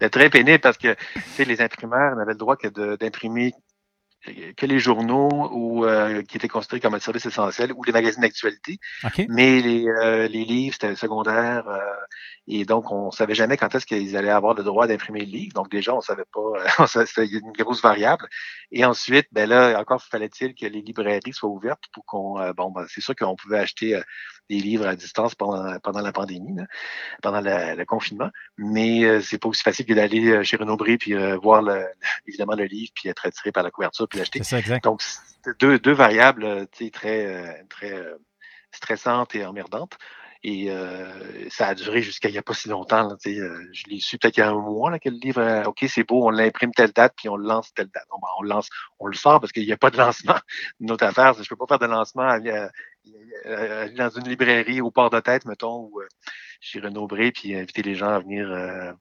C'est 0.00 0.08
très 0.08 0.30
pénible 0.30 0.60
parce 0.60 0.78
que 0.78 0.96
les 1.38 1.60
imprimeurs 1.60 2.16
n'avaient 2.16 2.32
le 2.32 2.38
droit 2.38 2.56
que 2.56 2.96
d'imprimer 2.96 3.52
que 4.56 4.66
les 4.66 4.78
journaux 4.78 5.50
ou 5.52 5.84
euh, 5.84 6.22
qui 6.22 6.36
étaient 6.36 6.48
considérés 6.48 6.80
comme 6.80 6.94
un 6.94 7.00
service 7.00 7.24
essentiel 7.24 7.72
ou 7.72 7.84
les 7.84 7.92
magazines 7.92 8.20
d'actualité. 8.20 8.78
Mais 9.28 9.60
les, 9.60 9.86
euh, 9.88 10.28
les 10.28 10.44
livres, 10.44 10.74
c'était 10.74 10.94
secondaire. 10.94 11.64
Euh, 12.50 12.60
et 12.60 12.64
donc, 12.64 12.90
on 12.90 13.10
savait 13.10 13.34
jamais 13.34 13.56
quand 13.56 13.74
est-ce 13.74 13.86
qu'ils 13.86 14.16
allaient 14.16 14.30
avoir 14.30 14.54
le 14.54 14.62
droit 14.62 14.86
d'imprimer 14.86 15.20
le 15.20 15.26
livre. 15.26 15.54
Donc, 15.54 15.70
déjà, 15.70 15.94
on 15.94 16.00
savait 16.00 16.24
pas. 16.32 16.86
C'était 17.06 17.26
une 17.26 17.52
grosse 17.52 17.82
variable. 17.82 18.28
Et 18.72 18.84
ensuite, 18.84 19.26
ben 19.32 19.48
là, 19.48 19.78
encore 19.80 20.02
fallait-il 20.02 20.54
que 20.54 20.66
les 20.66 20.82
librairies 20.82 21.32
soient 21.32 21.50
ouvertes 21.50 21.84
pour 21.92 22.04
qu'on. 22.04 22.52
bon, 22.52 22.70
ben, 22.70 22.86
c'est 22.88 23.00
sûr 23.00 23.14
qu'on 23.14 23.36
pouvait 23.36 23.58
acheter 23.58 24.00
des 24.48 24.58
livres 24.58 24.86
à 24.86 24.96
distance 24.96 25.34
pendant, 25.34 25.78
pendant 25.80 26.00
la 26.00 26.12
pandémie, 26.12 26.56
pendant 27.22 27.40
le 27.40 27.84
confinement. 27.84 28.30
Mais 28.58 29.20
c'est 29.20 29.38
pas 29.38 29.48
aussi 29.48 29.62
facile 29.62 29.86
que 29.86 29.94
d'aller 29.94 30.44
chez 30.44 30.56
Renaud 30.56 30.76
Bré 30.76 30.98
puis 30.98 31.14
voir 31.42 31.62
le, 31.62 31.86
évidemment 32.26 32.54
le 32.54 32.64
livre 32.64 32.92
puis 32.94 33.08
être 33.08 33.26
attiré 33.26 33.52
par 33.52 33.62
la 33.62 33.70
couverture 33.70 34.08
puis 34.08 34.18
l'acheter. 34.18 34.40
Donc, 34.82 35.02
deux, 35.60 35.78
deux 35.78 35.92
variables 35.92 36.66
très, 36.92 37.64
très 37.68 38.04
stressantes 38.72 39.34
et 39.34 39.44
emmerdantes. 39.44 39.96
Et 40.42 40.70
ça 41.50 41.68
a 41.68 41.74
duré 41.74 42.00
jusqu'à 42.02 42.28
il 42.28 42.32
n'y 42.32 42.38
a 42.38 42.42
pas 42.42 42.54
si 42.54 42.68
longtemps. 42.68 43.16
je 43.24 43.88
l'ai 43.88 44.00
su 44.00 44.18
peut-être 44.18 44.38
il 44.38 44.40
y 44.40 44.42
a 44.42 44.48
un 44.48 44.54
mois 44.54 44.90
là, 44.90 44.98
que 44.98 45.10
le 45.10 45.16
livre, 45.16 45.64
OK, 45.66 45.84
c'est 45.86 46.04
beau, 46.04 46.26
on 46.26 46.30
l'imprime 46.30 46.72
telle 46.72 46.92
date, 46.92 47.12
puis 47.16 47.28
on 47.28 47.36
le 47.36 47.46
lance 47.46 47.74
telle 47.74 47.88
date. 47.88 48.06
Ben, 48.10 48.28
on 48.38 48.42
le 48.42 48.48
lance, 48.48 48.68
on 48.98 49.06
le 49.06 49.14
sort 49.14 49.40
parce 49.40 49.52
qu'il 49.52 49.66
n'y 49.66 49.72
a 49.72 49.76
pas 49.76 49.90
de 49.90 49.98
lancement. 49.98 50.36
Une 50.80 50.90
autre 50.90 51.04
affaire, 51.04 51.34
je 51.34 51.40
ne 51.40 51.44
peux 51.44 51.56
pas 51.56 51.66
faire 51.66 51.78
de 51.78 51.86
lancement 51.86 52.22
aller 52.22 52.68
dans 53.96 54.10
une 54.10 54.28
librairie 54.28 54.80
au 54.80 54.90
port 54.90 55.10
de 55.10 55.20
tête, 55.20 55.44
mettons, 55.44 55.84
ou 55.84 56.02
chez 56.60 56.80
Renaud 56.80 57.06
Bré, 57.06 57.32
puis 57.32 57.54
inviter 57.54 57.82
les 57.82 57.94
gens 57.94 58.10
à 58.10 58.20
venir 58.20 58.48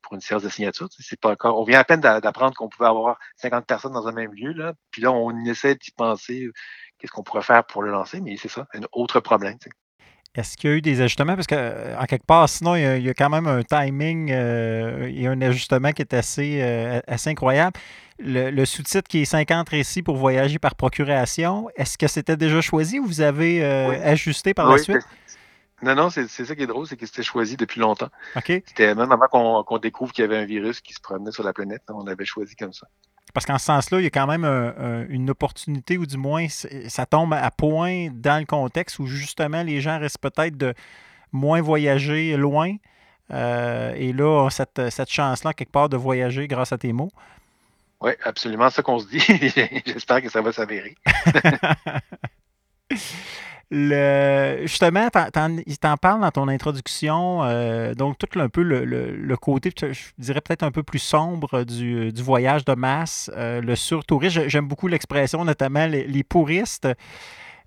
pour 0.02 0.14
une 0.14 0.22
séance 0.22 0.44
de 0.44 0.50
signature. 0.50 0.88
C'est 0.92 1.20
pas 1.20 1.32
encore. 1.32 1.60
On 1.60 1.64
vient 1.64 1.80
à 1.80 1.84
peine 1.84 2.02
d'apprendre 2.02 2.56
qu'on 2.56 2.70
pouvait 2.70 2.90
avoir 2.90 3.18
50 3.38 3.66
personnes 3.66 3.94
dans 3.94 4.08
un 4.08 4.14
même 4.14 4.34
lieu, 4.34 4.54
là. 4.54 4.74
Puis 4.92 5.02
là, 5.02 5.12
on 5.12 5.46
essaie 5.46 5.76
d'y 5.76 5.92
penser 5.92 6.50
qu'est-ce 6.98 7.12
qu'on 7.12 7.24
pourrait 7.24 7.44
faire 7.44 7.66
pour 7.66 7.84
le 7.84 7.92
lancer, 7.92 8.22
mais 8.22 8.38
c'est 8.38 8.50
ça, 8.50 8.68
un 8.74 8.82
autre 8.92 9.20
problème. 9.20 9.58
Est-ce 10.36 10.58
qu'il 10.58 10.70
y 10.70 10.74
a 10.74 10.76
eu 10.78 10.82
des 10.82 11.02
ajustements? 11.02 11.36
Parce 11.36 11.48
qu'en 11.48 12.06
quelque 12.06 12.26
part, 12.26 12.48
sinon, 12.48 12.76
il 12.76 13.02
y, 13.02 13.10
a, 13.10 13.14
quand 13.14 13.30
même 13.30 13.48
un 13.48 13.64
timing 13.64 14.30
et 14.30 15.28
un 15.28 15.42
ajustement 15.42 15.92
qui 15.92 16.02
est 16.04 16.14
assez, 16.14 16.62
assez 17.08 17.32
incroyable. 17.32 17.80
Le, 18.20 18.66
sous-titre 18.66 19.08
qui 19.08 19.22
est 19.22 19.26
50 19.26 19.70
récits 19.70 20.04
pour 20.04 20.18
voyager 20.18 20.60
par 20.60 20.76
procuration, 20.76 21.68
est-ce 21.76 21.98
que 21.98 22.08
c'était 22.08 22.38
déjà 22.38 22.62
choisi 22.62 23.00
ou 23.00 23.06
vous 23.06 23.22
avez 23.22 23.64
ajusté 23.64 24.54
par 24.54 24.70
la 24.70 24.78
suite? 24.78 25.02
Non, 25.82 25.96
non, 25.96 26.10
c'est 26.10 26.28
ça 26.28 26.56
qui 26.56 26.64
est 26.64 26.68
drôle, 26.68 26.88
c'est 26.88 26.98
que 26.98 27.06
c'était 27.06 27.24
choisi 27.24 27.56
depuis 27.56 27.80
longtemps. 27.80 28.10
C'était 28.46 28.96
même 28.96 29.12
avant 29.12 29.64
qu'on 29.64 29.78
découvre 29.78 30.12
qu'il 30.12 30.24
y 30.24 30.26
avait 30.26 30.38
un 30.38 30.46
virus 30.46 30.82
qui 30.82 30.94
se 30.94 31.00
promenait 31.00 31.32
sur 31.32 31.44
la 31.44 31.54
planète, 31.54 31.84
on 31.90 32.08
avait 32.08 32.26
choisi 32.26 32.56
comme 32.56 32.74
ça. 32.74 32.88
Parce 33.34 33.46
qu'en 33.46 33.58
ce 33.58 33.66
sens-là, 33.66 34.00
il 34.00 34.04
y 34.04 34.08
a 34.08 34.10
quand 34.10 34.28
même 34.28 34.46
une 35.10 35.30
opportunité, 35.30 35.98
ou 35.98 36.06
du 36.06 36.18
moins, 36.18 36.48
ça 36.50 37.06
tombe 37.06 37.34
à 37.34 37.52
point 37.52 38.10
dans 38.12 38.40
le 38.40 38.46
contexte 38.46 39.00
où 39.00 39.06
justement 39.06 39.64
les 39.64 39.82
gens 39.82 40.00
restent 40.00 40.18
peut-être 40.18 40.58
de 40.58 40.74
moins 41.32 41.62
voyager 41.62 42.36
loin. 42.38 42.76
Euh, 43.32 43.94
et 43.96 44.14
là, 44.14 44.50
cette, 44.50 44.90
cette 44.90 45.12
chance-là, 45.12 45.54
quelque 45.54 45.72
part, 45.72 45.90
de 45.90 45.98
voyager 45.98 46.48
grâce 46.48 46.72
à 46.72 46.78
tes 46.78 46.94
mots. 46.94 47.12
Oui, 48.02 48.12
absolument, 48.24 48.70
c'est 48.70 48.78
ce 48.78 48.82
qu'on 48.82 49.00
se 49.00 49.08
dit. 49.08 49.20
J'espère 49.86 50.22
que 50.22 50.30
ça 50.30 50.42
va 50.42 50.52
s'avérer. 50.52 50.96
Le, 53.72 54.62
justement, 54.64 55.10
il 55.68 55.78
t'en 55.78 55.96
parle 55.98 56.22
dans 56.22 56.32
ton 56.32 56.48
introduction, 56.48 57.44
euh, 57.44 57.94
donc 57.94 58.18
tout 58.18 58.40
un 58.40 58.50
peu 58.50 58.64
le, 58.64 59.38
côté, 59.38 59.72
je 59.80 60.06
dirais 60.18 60.42
peut-être 60.42 60.64
un 60.64 60.72
peu 60.72 60.82
plus 60.82 60.98
sombre 60.98 61.64
du, 61.64 62.12
voyage 62.18 62.66
de 62.66 62.74
masse, 62.74 63.30
euh, 63.36 63.62
le 63.62 63.76
surtourisme. 63.76 64.48
J'aime 64.48 64.68
beaucoup 64.68 64.88
l'expression, 64.88 65.46
notamment 65.46 65.86
les, 65.86 66.08
les 66.08 66.24
pouristes. 66.24 66.88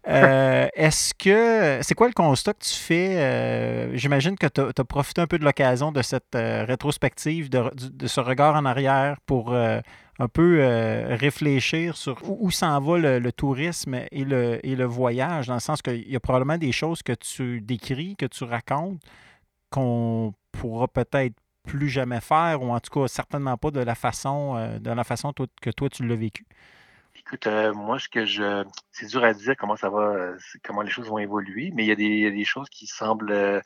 Euh, 0.08 0.66
est-ce 0.74 1.14
que 1.14 1.78
c'est 1.82 1.94
quoi 1.94 2.08
le 2.08 2.14
constat 2.14 2.54
que 2.54 2.64
tu 2.64 2.74
fais? 2.74 3.96
J'imagine 3.96 4.36
que 4.36 4.48
tu 4.48 4.60
as, 4.60 4.84
profité 4.84 5.20
un 5.20 5.28
peu 5.28 5.38
de 5.38 5.44
l'occasion 5.44 5.92
de 5.92 6.02
cette 6.02 6.34
rétrospective, 6.34 7.48
de, 7.48 7.70
de, 7.74 8.06
ce 8.08 8.18
regard 8.18 8.56
en 8.56 8.64
arrière 8.64 9.18
pour 9.24 9.54
un 10.22 10.28
peu 10.28 10.58
euh, 10.60 11.16
réfléchir 11.16 11.96
sur 11.96 12.16
où, 12.24 12.50
s'en 12.52 12.80
va 12.80 13.18
le, 13.18 13.32
tourisme 13.32 13.94
et 14.12 14.24
le, 14.24 14.64
et 14.64 14.76
le 14.76 14.84
voyage, 14.84 15.48
dans 15.48 15.54
le 15.54 15.60
sens 15.60 15.82
qu'il 15.82 16.08
y 16.08 16.14
a 16.14 16.20
probablement 16.20 16.58
des 16.58 16.70
choses 16.70 17.02
que 17.02 17.12
tu 17.12 17.60
décris, 17.60 18.14
que 18.16 18.26
tu 18.26 18.44
racontes, 18.44 19.00
qu'on 19.70 20.32
pourra 20.52 20.86
peut-être 20.86 21.34
plus 21.64 21.88
jamais 21.88 22.20
faire, 22.20 22.62
ou 22.62 22.70
en 22.70 22.78
tout 22.78 22.90
cas 23.00 23.08
certainement 23.08 23.56
pas 23.56 23.72
de 23.72 23.80
la 23.80 23.96
façon, 23.96 24.56
euh, 24.56 24.78
de 24.78 24.90
la 24.90 25.02
façon 25.02 25.32
que 25.60 25.70
toi 25.70 25.88
tu 25.88 26.06
l'as 26.06 26.16
vécu. 26.16 26.46
Écoute, 27.16 27.46
euh, 27.48 27.74
moi, 27.74 27.98
ce 27.98 28.08
que 28.08 28.24
je, 28.24 28.64
c'est 28.92 29.06
dur 29.06 29.24
à 29.24 29.34
dire 29.34 29.54
comment 29.58 29.76
ça 29.76 29.90
va, 29.90 30.34
comment 30.64 30.82
les 30.82 30.90
choses 30.90 31.08
vont 31.08 31.18
évoluer, 31.18 31.72
mais 31.74 31.84
il 31.84 32.00
y 32.00 32.04
il 32.04 32.20
y 32.20 32.26
a 32.26 32.30
des 32.30 32.44
choses 32.44 32.68
qui 32.68 32.86
semblent 32.86 33.62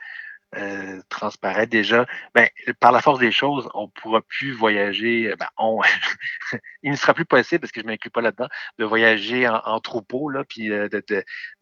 euh, 0.56 1.00
transparaît 1.08 1.66
déjà. 1.66 2.06
Ben, 2.34 2.48
par 2.80 2.92
la 2.92 3.00
force 3.00 3.18
des 3.18 3.32
choses, 3.32 3.68
on 3.75 3.82
ne 3.82 4.00
pourra 4.00 4.22
plus 4.22 4.52
voyager. 4.52 5.30
Euh, 5.30 5.36
ben, 5.38 5.48
on, 5.58 5.80
il 6.82 6.90
ne 6.90 6.96
sera 6.96 7.14
plus 7.14 7.25
possible, 7.25 7.60
parce 7.60 7.72
que 7.72 7.80
je 7.80 7.86
ne 7.86 7.90
m'inclus 7.92 8.10
pas 8.10 8.20
là-dedans, 8.20 8.48
de 8.78 8.84
voyager 8.84 9.48
en, 9.48 9.80
troupeau, 9.80 10.28
là, 10.28 10.44
puis 10.44 10.70
euh, 10.70 10.88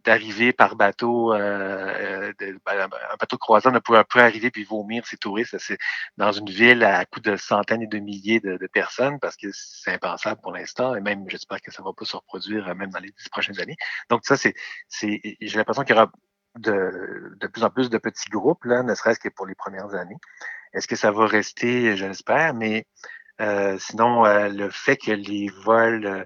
d'arriver 0.05 0.53
par 0.53 0.77
bateau, 0.77 1.35
euh, 1.35 2.33
de, 2.39 2.59
ben, 2.65 2.83
un 2.83 3.17
bateau 3.19 3.37
de 3.37 3.41
croisière 3.41 3.73
ne 3.73 3.79
pourra 3.79 4.05
plus 4.05 4.21
arriver 4.21 4.51
puis 4.51 4.65
vomir 4.65 5.07
ses 5.07 5.17
touristes 5.17 5.57
c'est 5.59 5.79
dans 6.17 6.33
une 6.33 6.51
ville 6.51 6.85
à 6.85 7.05
coup 7.05 7.21
de 7.21 7.37
centaines 7.37 7.83
et 7.83 7.87
de 7.87 7.99
milliers 7.99 8.41
de, 8.41 8.59
personnes, 8.73 9.19
parce 9.21 9.37
que 9.37 9.49
c'est 9.53 9.93
impensable 9.93 10.41
pour 10.41 10.53
l'instant, 10.53 10.95
et 10.97 11.01
même 11.01 11.25
j'espère 11.29 11.61
que 11.61 11.71
ça 11.71 11.83
ne 11.83 11.87
va 11.87 11.93
pas 11.93 12.05
se 12.05 12.17
reproduire 12.17 12.75
même 12.75 12.91
dans 12.91 12.99
les 12.99 13.13
prochaines 13.31 13.61
années. 13.61 13.77
Donc 14.11 14.23
ça, 14.25 14.37
c'est, 14.37 14.55
j'ai 14.91 15.57
l'impression 15.57 15.85
qu'il 15.85 15.95
y 15.95 15.99
aura 15.99 16.11
de, 16.57 17.37
de 17.41 17.47
plus 17.47 17.65
en 17.65 17.71
plus 17.71 17.91
de 17.91 17.99
petits 17.99 18.31
groupes, 18.31 18.65
là, 18.65 18.83
ne 18.83 18.95
serait-ce 18.95 19.21
que 19.21 19.29
pour 19.29 19.47
les 19.47 19.55
premières 19.55 19.95
années. 19.95 20.19
Est-ce 20.73 20.89
que 20.89 20.97
ça 20.97 21.11
va 21.11 21.27
rester? 21.27 21.97
Je 21.97 22.07
l'espère, 22.07 22.55
mais 22.55 22.87
euh, 23.41 23.77
sinon, 23.79 24.25
euh, 24.25 24.49
le 24.49 24.71
fait 24.71 24.97
que 24.97 25.13
les 25.13 25.49
vols, 25.65 26.07
euh, 26.07 26.25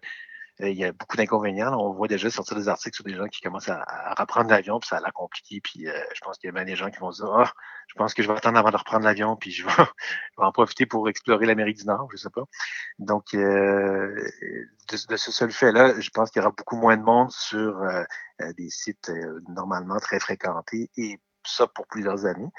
il 0.61 0.77
y 0.77 0.85
a 0.85 0.93
beaucoup 0.93 1.17
d'inconvénients. 1.17 1.73
On 1.79 1.93
voit 1.93 2.09
déjà 2.09 2.31
sortir 2.31 2.57
des 2.57 2.69
articles 2.69 2.95
sur 2.95 3.05
des 3.05 3.15
gens 3.15 3.27
qui 3.27 3.41
commencent 3.41 3.69
à, 3.69 4.15
reprendre 4.19 4.51
l'avion, 4.51 4.81
puis 4.81 4.89
ça 4.89 4.97
a 4.97 5.01
l'air 5.01 5.13
compliqué. 5.13 5.61
Puis 5.61 5.87
je 5.87 6.21
pense 6.21 6.39
qu'il 6.39 6.49
y 6.49 6.51
a 6.51 6.53
bien 6.53 6.65
des 6.65 6.77
gens 6.77 6.91
qui 6.91 6.99
vont 6.99 7.13
se 7.13 7.23
dire 7.23 7.33
Ah, 7.33 7.53
je 7.87 7.95
pense 7.95 8.15
que 8.15 8.23
je 8.23 8.29
vais 8.29 8.37
attendre 8.37 8.59
avant 8.59 8.71
de 8.71 8.77
reprendre 8.77 9.05
l'avion, 9.05 9.37
puis 9.37 9.53
je 9.53 9.65
vais, 9.67 9.73
en 10.37 10.53
profiter 10.53 10.87
pour 10.87 11.09
explorer 11.09 11.47
l'Amérique 11.47 11.79
du 11.79 11.87
Nord, 11.87 12.09
je 12.11 12.17
sais 12.17 12.31
pas. 12.31 12.43
Donc, 12.99 13.25
de, 13.33 14.15
de, 15.09 15.17
ce 15.17 15.33
seul 15.33 15.53
fait-là, 15.53 16.01
je 16.01 16.11
pense 16.11 16.31
qu'il 16.31 16.41
y 16.41 16.45
aura 16.45 16.55
beaucoup 16.57 16.77
moins 16.77 16.97
de 16.97 17.03
monde 17.03 17.31
sur 17.31 17.83
euh, 18.41 18.53
des 18.53 18.71
sites 18.71 19.09
euh, 19.09 19.41
normalement 19.49 19.99
très 19.99 20.21
fréquentés 20.21 20.91
et 20.97 21.19
ça 21.45 21.67
pour 21.67 21.89
plusieurs 21.89 22.25
années. 22.25 22.51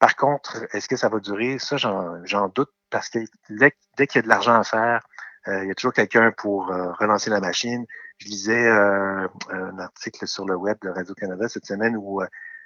Par 0.00 0.16
contre, 0.16 0.66
est-ce 0.72 0.88
que 0.88 0.96
ça 0.96 1.08
va 1.08 1.20
durer? 1.20 1.58
Ça, 1.60 1.76
j'en 1.76 2.48
doute 2.48 2.72
parce 2.90 3.08
que 3.08 3.20
dès, 3.48 3.70
qu'il 4.06 4.16
y 4.16 4.18
a 4.18 4.22
de 4.22 4.28
l'argent 4.28 4.54
à 4.54 4.64
faire, 4.64 5.06
euh, 5.06 5.25
il 5.46 5.68
y 5.68 5.70
a 5.70 5.74
toujours 5.74 5.92
quelqu'un 5.92 6.32
pour 6.32 6.66
relancer 6.66 7.30
la 7.30 7.40
machine. 7.40 7.86
Je 8.18 8.26
lisais 8.28 8.68
un 8.68 9.78
article 9.78 10.26
sur 10.26 10.46
le 10.46 10.56
web 10.56 10.78
de 10.82 10.88
Radio-Canada 10.88 11.48
cette 11.48 11.66
semaine 11.66 11.96
où 11.96 12.20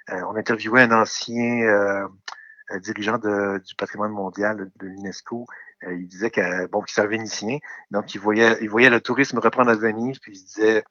on 0.09 0.35
interviewait 0.35 0.81
un 0.81 0.91
ancien 0.91 2.07
dirigeant 2.79 3.17
du 3.17 3.75
patrimoine 3.75 4.11
mondial 4.11 4.71
de 4.79 4.87
l'UNESCO. 4.87 5.45
il 5.83 6.07
disait 6.07 6.31
que 6.31 6.67
bon, 6.67 6.81
qu'il 6.81 7.05
vénitien, 7.05 7.59
donc 7.91 8.15
il 8.15 8.19
voyait, 8.19 8.57
il 8.61 8.69
voyait 8.69 8.89
le 8.89 9.01
tourisme 9.01 9.39
reprendre 9.39 9.69
à 9.69 9.75
Venise, 9.75 10.19
puis 10.19 10.33
il 10.33 10.43
disait 10.43 10.83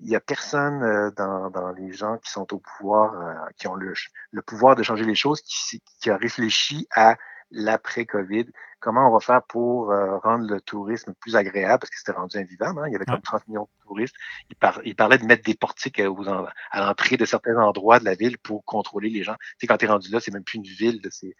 il 0.00 0.08
n'y 0.08 0.16
a 0.16 0.20
personne 0.20 0.82
euh, 0.82 1.10
dans, 1.16 1.50
dans, 1.50 1.72
les 1.72 1.92
gens 1.92 2.18
qui 2.18 2.30
sont 2.30 2.52
au 2.54 2.58
pouvoir, 2.58 3.14
euh, 3.14 3.34
qui 3.56 3.66
ont 3.66 3.74
le, 3.74 3.94
le, 4.30 4.42
pouvoir 4.42 4.76
de 4.76 4.82
changer 4.82 5.04
les 5.04 5.14
choses, 5.14 5.40
qui, 5.42 5.82
qui 6.00 6.10
a 6.10 6.16
réfléchi 6.16 6.86
à 6.94 7.16
l'après-COVID. 7.50 8.46
Comment 8.80 9.08
on 9.08 9.12
va 9.12 9.20
faire 9.20 9.42
pour 9.42 9.90
euh, 9.90 10.18
rendre 10.18 10.48
le 10.48 10.60
tourisme 10.60 11.14
plus 11.20 11.36
agréable, 11.36 11.80
parce 11.80 11.90
que 11.90 11.98
c'était 11.98 12.12
rendu 12.12 12.36
invivable. 12.38 12.80
Hein? 12.80 12.84
Il 12.88 12.92
y 12.92 12.96
avait 12.96 13.04
comme 13.04 13.20
30 13.20 13.48
millions 13.48 13.62
de 13.62 13.84
touristes. 13.84 14.14
Il, 14.50 14.56
par, 14.56 14.80
il 14.84 14.94
parlait 14.94 15.18
de 15.18 15.24
mettre 15.24 15.42
des 15.44 15.54
portiques 15.54 16.00
aux, 16.00 16.28
à 16.28 16.80
l'entrée 16.80 17.16
de 17.16 17.24
certains 17.24 17.56
endroits 17.56 17.98
de 17.98 18.04
la 18.04 18.14
ville 18.14 18.38
pour 18.38 18.64
contrôler 18.64 19.10
les 19.10 19.22
gens. 19.22 19.34
Tu 19.34 19.56
sais, 19.60 19.66
quand 19.66 19.78
tu 19.78 19.86
es 19.86 19.88
rendu 19.88 20.10
là, 20.10 20.20
c'est 20.20 20.32
même 20.32 20.44
plus 20.44 20.58
une 20.58 20.64
ville, 20.64 21.00
c'est 21.10 21.34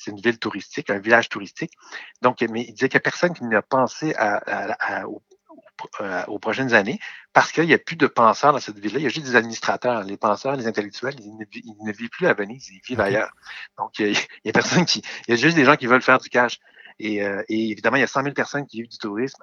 c'est 0.00 0.12
une 0.12 0.20
ville 0.20 0.38
touristique, 0.38 0.88
un 0.88 0.98
village 0.98 1.28
touristique. 1.28 1.72
Donc, 2.22 2.40
mais 2.40 2.62
il 2.62 2.72
disait 2.72 2.88
qu'il 2.88 2.96
n'y 2.96 3.02
a 3.02 3.02
personne 3.02 3.34
qui 3.34 3.44
n'a 3.44 3.60
pensé 3.60 4.14
à, 4.14 4.36
à, 4.36 5.00
à, 5.02 5.06
au, 5.06 5.22
euh, 6.00 6.24
aux 6.28 6.38
prochaines 6.38 6.72
années 6.72 6.98
parce 7.32 7.52
qu'il 7.52 7.66
n'y 7.66 7.74
a 7.74 7.78
plus 7.78 7.96
de 7.96 8.06
penseurs 8.06 8.52
dans 8.52 8.60
cette 8.60 8.78
ville-là. 8.78 9.00
Il 9.00 9.02
y 9.02 9.06
a 9.06 9.10
juste 9.10 9.26
des 9.26 9.36
administrateurs. 9.36 10.04
Les 10.04 10.16
penseurs, 10.16 10.56
les 10.56 10.66
intellectuels, 10.66 11.16
ils 11.18 11.36
ne, 11.36 11.92
vivent 11.92 12.08
plus 12.08 12.26
à 12.26 12.34
Venise, 12.34 12.68
ils 12.70 12.80
vivent 12.86 13.00
ailleurs. 13.00 13.32
Donc, 13.76 13.98
il 13.98 14.16
y, 14.44 14.48
a, 14.48 14.52
personne 14.52 14.84
qui. 14.84 15.02
Il 15.26 15.32
y 15.32 15.34
a 15.34 15.36
juste 15.36 15.56
des 15.56 15.64
gens 15.64 15.76
qui 15.76 15.86
veulent 15.86 16.02
faire 16.02 16.18
du 16.18 16.28
cash. 16.28 16.58
Et, 16.98 17.24
euh, 17.24 17.42
et, 17.48 17.70
évidemment, 17.70 17.96
il 17.96 18.00
y 18.00 18.04
a 18.04 18.08
100 18.08 18.22
000 18.22 18.34
personnes 18.34 18.66
qui 18.66 18.78
vivent 18.78 18.90
du 18.90 18.98
tourisme 18.98 19.42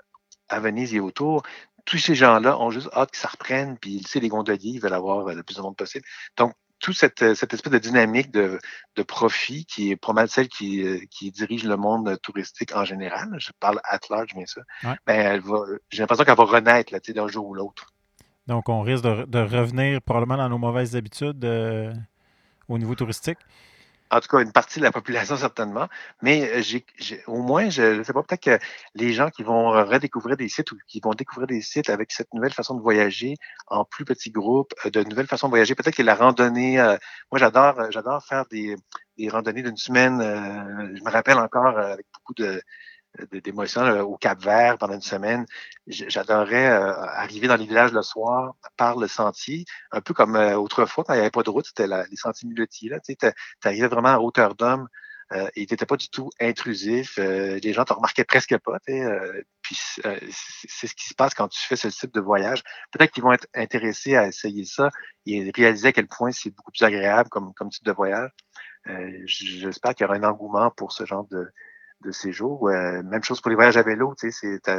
à 0.49 0.59
Venise 0.59 0.93
et 0.93 0.99
autour. 0.99 1.43
Tous 1.85 1.97
ces 1.97 2.15
gens-là 2.15 2.59
ont 2.59 2.71
juste 2.71 2.89
hâte 2.93 3.11
que 3.11 3.17
ça 3.17 3.27
reprenne, 3.27 3.77
puis 3.77 4.01
tu 4.01 4.09
sais, 4.09 4.19
les 4.19 4.29
gondoliers, 4.29 4.71
ils 4.71 4.81
veulent 4.81 4.93
avoir 4.93 5.25
le 5.25 5.43
plus 5.43 5.57
de 5.57 5.61
monde 5.61 5.75
possible. 5.75 6.05
Donc, 6.37 6.53
toute 6.79 6.95
cette, 6.95 7.21
euh, 7.21 7.35
cette 7.35 7.53
espèce 7.53 7.73
de 7.73 7.77
dynamique 7.79 8.31
de, 8.31 8.59
de 8.95 9.03
profit 9.03 9.65
qui 9.65 9.91
est 9.91 9.95
pas 9.95 10.13
mal 10.13 10.29
celle 10.29 10.47
qui, 10.47 10.83
euh, 10.83 10.99
qui 11.09 11.31
dirige 11.31 11.63
le 11.63 11.77
monde 11.77 12.17
touristique 12.21 12.75
en 12.75 12.85
général, 12.85 13.29
je 13.37 13.51
parle 13.59 13.79
at 13.83 13.99
large 14.09 14.33
bien 14.35 14.45
sûr, 14.45 14.63
ben, 15.05 15.41
j'ai 15.89 16.01
l'impression 16.03 16.23
qu'elle 16.23 16.35
va 16.35 16.43
renaître 16.43 16.93
d'un 17.13 17.27
jour 17.27 17.47
ou 17.47 17.53
l'autre. 17.53 17.87
Donc, 18.47 18.69
on 18.69 18.81
risque 18.81 19.03
de, 19.03 19.25
de, 19.25 19.39
revenir 19.39 20.01
probablement 20.01 20.37
dans 20.37 20.49
nos 20.49 20.57
mauvaises 20.57 20.95
habitudes 20.95 21.43
euh, 21.43 21.93
au 22.69 22.77
niveau 22.77 22.95
touristique 22.95 23.39
en 24.11 24.19
tout 24.19 24.27
cas 24.27 24.39
une 24.39 24.51
partie 24.51 24.79
de 24.79 24.83
la 24.83 24.91
population 24.91 25.37
certainement, 25.37 25.87
mais 26.21 26.49
euh, 26.49 26.61
j'ai, 26.61 27.23
au 27.27 27.41
moins, 27.41 27.69
je 27.69 27.99
ne 27.99 28.03
sais 28.03 28.13
pas, 28.13 28.23
peut-être 28.23 28.43
que 28.43 28.59
les 28.95 29.13
gens 29.13 29.29
qui 29.29 29.43
vont 29.43 29.69
redécouvrir 29.71 30.37
des 30.37 30.49
sites 30.49 30.71
ou 30.71 30.77
qui 30.87 30.99
vont 30.99 31.13
découvrir 31.13 31.47
des 31.47 31.61
sites 31.61 31.89
avec 31.89 32.11
cette 32.11 32.33
nouvelle 32.33 32.53
façon 32.53 32.75
de 32.75 32.81
voyager 32.81 33.35
en 33.67 33.85
plus 33.85 34.05
petits 34.05 34.31
groupes, 34.31 34.73
euh, 34.85 34.89
de 34.89 35.03
nouvelles 35.03 35.27
façons 35.27 35.47
de 35.47 35.51
voyager, 35.51 35.75
peut-être 35.75 35.95
que 35.95 36.03
la 36.03 36.15
randonnée, 36.15 36.79
euh, 36.79 36.97
moi 37.31 37.39
j'adore, 37.39 37.91
j'adore 37.91 38.23
faire 38.25 38.45
des, 38.51 38.75
des 39.17 39.29
randonnées 39.29 39.63
d'une 39.63 39.77
semaine. 39.77 40.19
je 40.21 41.03
me 41.03 41.09
rappelle 41.09 41.37
encore 41.37 41.77
avec 41.77 42.05
beaucoup 42.13 42.33
de, 42.35 42.61
d'émotions 43.31 44.01
au 44.01 44.17
Cap 44.17 44.41
Vert 44.41 44.77
pendant 44.77 44.93
une 44.95 45.01
semaine. 45.01 45.45
J'adorais 45.87 46.69
euh, 46.69 46.93
arriver 46.93 47.47
dans 47.47 47.55
les 47.55 47.65
villages 47.65 47.93
le 47.93 48.01
soir 48.01 48.55
par 48.77 48.97
le 48.97 49.07
sentier, 49.07 49.65
un 49.91 50.01
peu 50.01 50.13
comme 50.13 50.35
euh, 50.35 50.57
autrefois 50.57 51.03
quand 51.03 51.13
il 51.13 51.17
n'y 51.17 51.21
avait 51.21 51.31
pas 51.31 51.43
de 51.43 51.49
route, 51.49 51.65
c'était 51.65 51.87
les 51.87 52.15
sentiers 52.15 52.47
muletiers. 52.47 52.91
Tu 53.05 53.17
arrivais 53.63 53.87
vraiment 53.87 54.09
à 54.09 54.19
hauteur 54.19 54.55
d'homme 54.55 54.87
Euh, 55.33 55.49
il 55.55 55.67
n'était 55.69 55.85
pas 55.85 55.97
du 55.97 56.09
tout 56.09 56.29
intrusif. 56.39 57.17
Euh, 57.19 57.59
les 57.61 57.73
gens 57.73 57.83
te 57.83 57.93
remarquaient 57.93 58.23
presque 58.23 58.57
pas. 58.59 58.77
Euh, 58.89 59.41
puis 59.61 59.77
euh, 60.05 60.17
c'est 60.69 60.87
ce 60.87 60.95
qui 60.95 61.09
se 61.09 61.13
passe 61.13 61.33
quand 61.33 61.49
tu 61.49 61.59
fais 61.59 61.75
ce 61.75 61.89
type 61.89 62.13
de 62.13 62.21
voyage. 62.21 62.63
Peut-être 62.91 63.11
qu'ils 63.11 63.23
vont 63.23 63.33
être 63.33 63.47
intéressés 63.53 64.15
à 64.15 64.27
essayer 64.27 64.63
ça 64.65 64.89
et 65.25 65.51
réaliser 65.53 65.89
à 65.89 65.91
quel 65.91 66.07
point 66.07 66.31
c'est 66.31 66.51
beaucoup 66.51 66.71
plus 66.71 66.85
agréable 66.85 67.29
comme, 67.29 67.53
comme 67.55 67.69
type 67.69 67.83
de 67.85 67.91
voyage. 67.91 68.31
J'espère 69.25 69.95
qu'il 69.95 70.05
y 70.05 70.07
aura 70.07 70.15
un 70.15 70.23
engouement 70.23 70.71
pour 70.71 70.93
ce 70.93 71.05
genre 71.05 71.27
de, 71.27 71.51
de 72.01 72.11
séjour. 72.11 72.69
même 72.69 73.23
chose 73.23 73.41
pour 73.41 73.49
les 73.49 73.55
voyages 73.55 73.77
à 73.77 73.83
vélo. 73.83 74.15
Tu 74.17 74.31
sais, 74.31 74.59
tu 74.63 74.71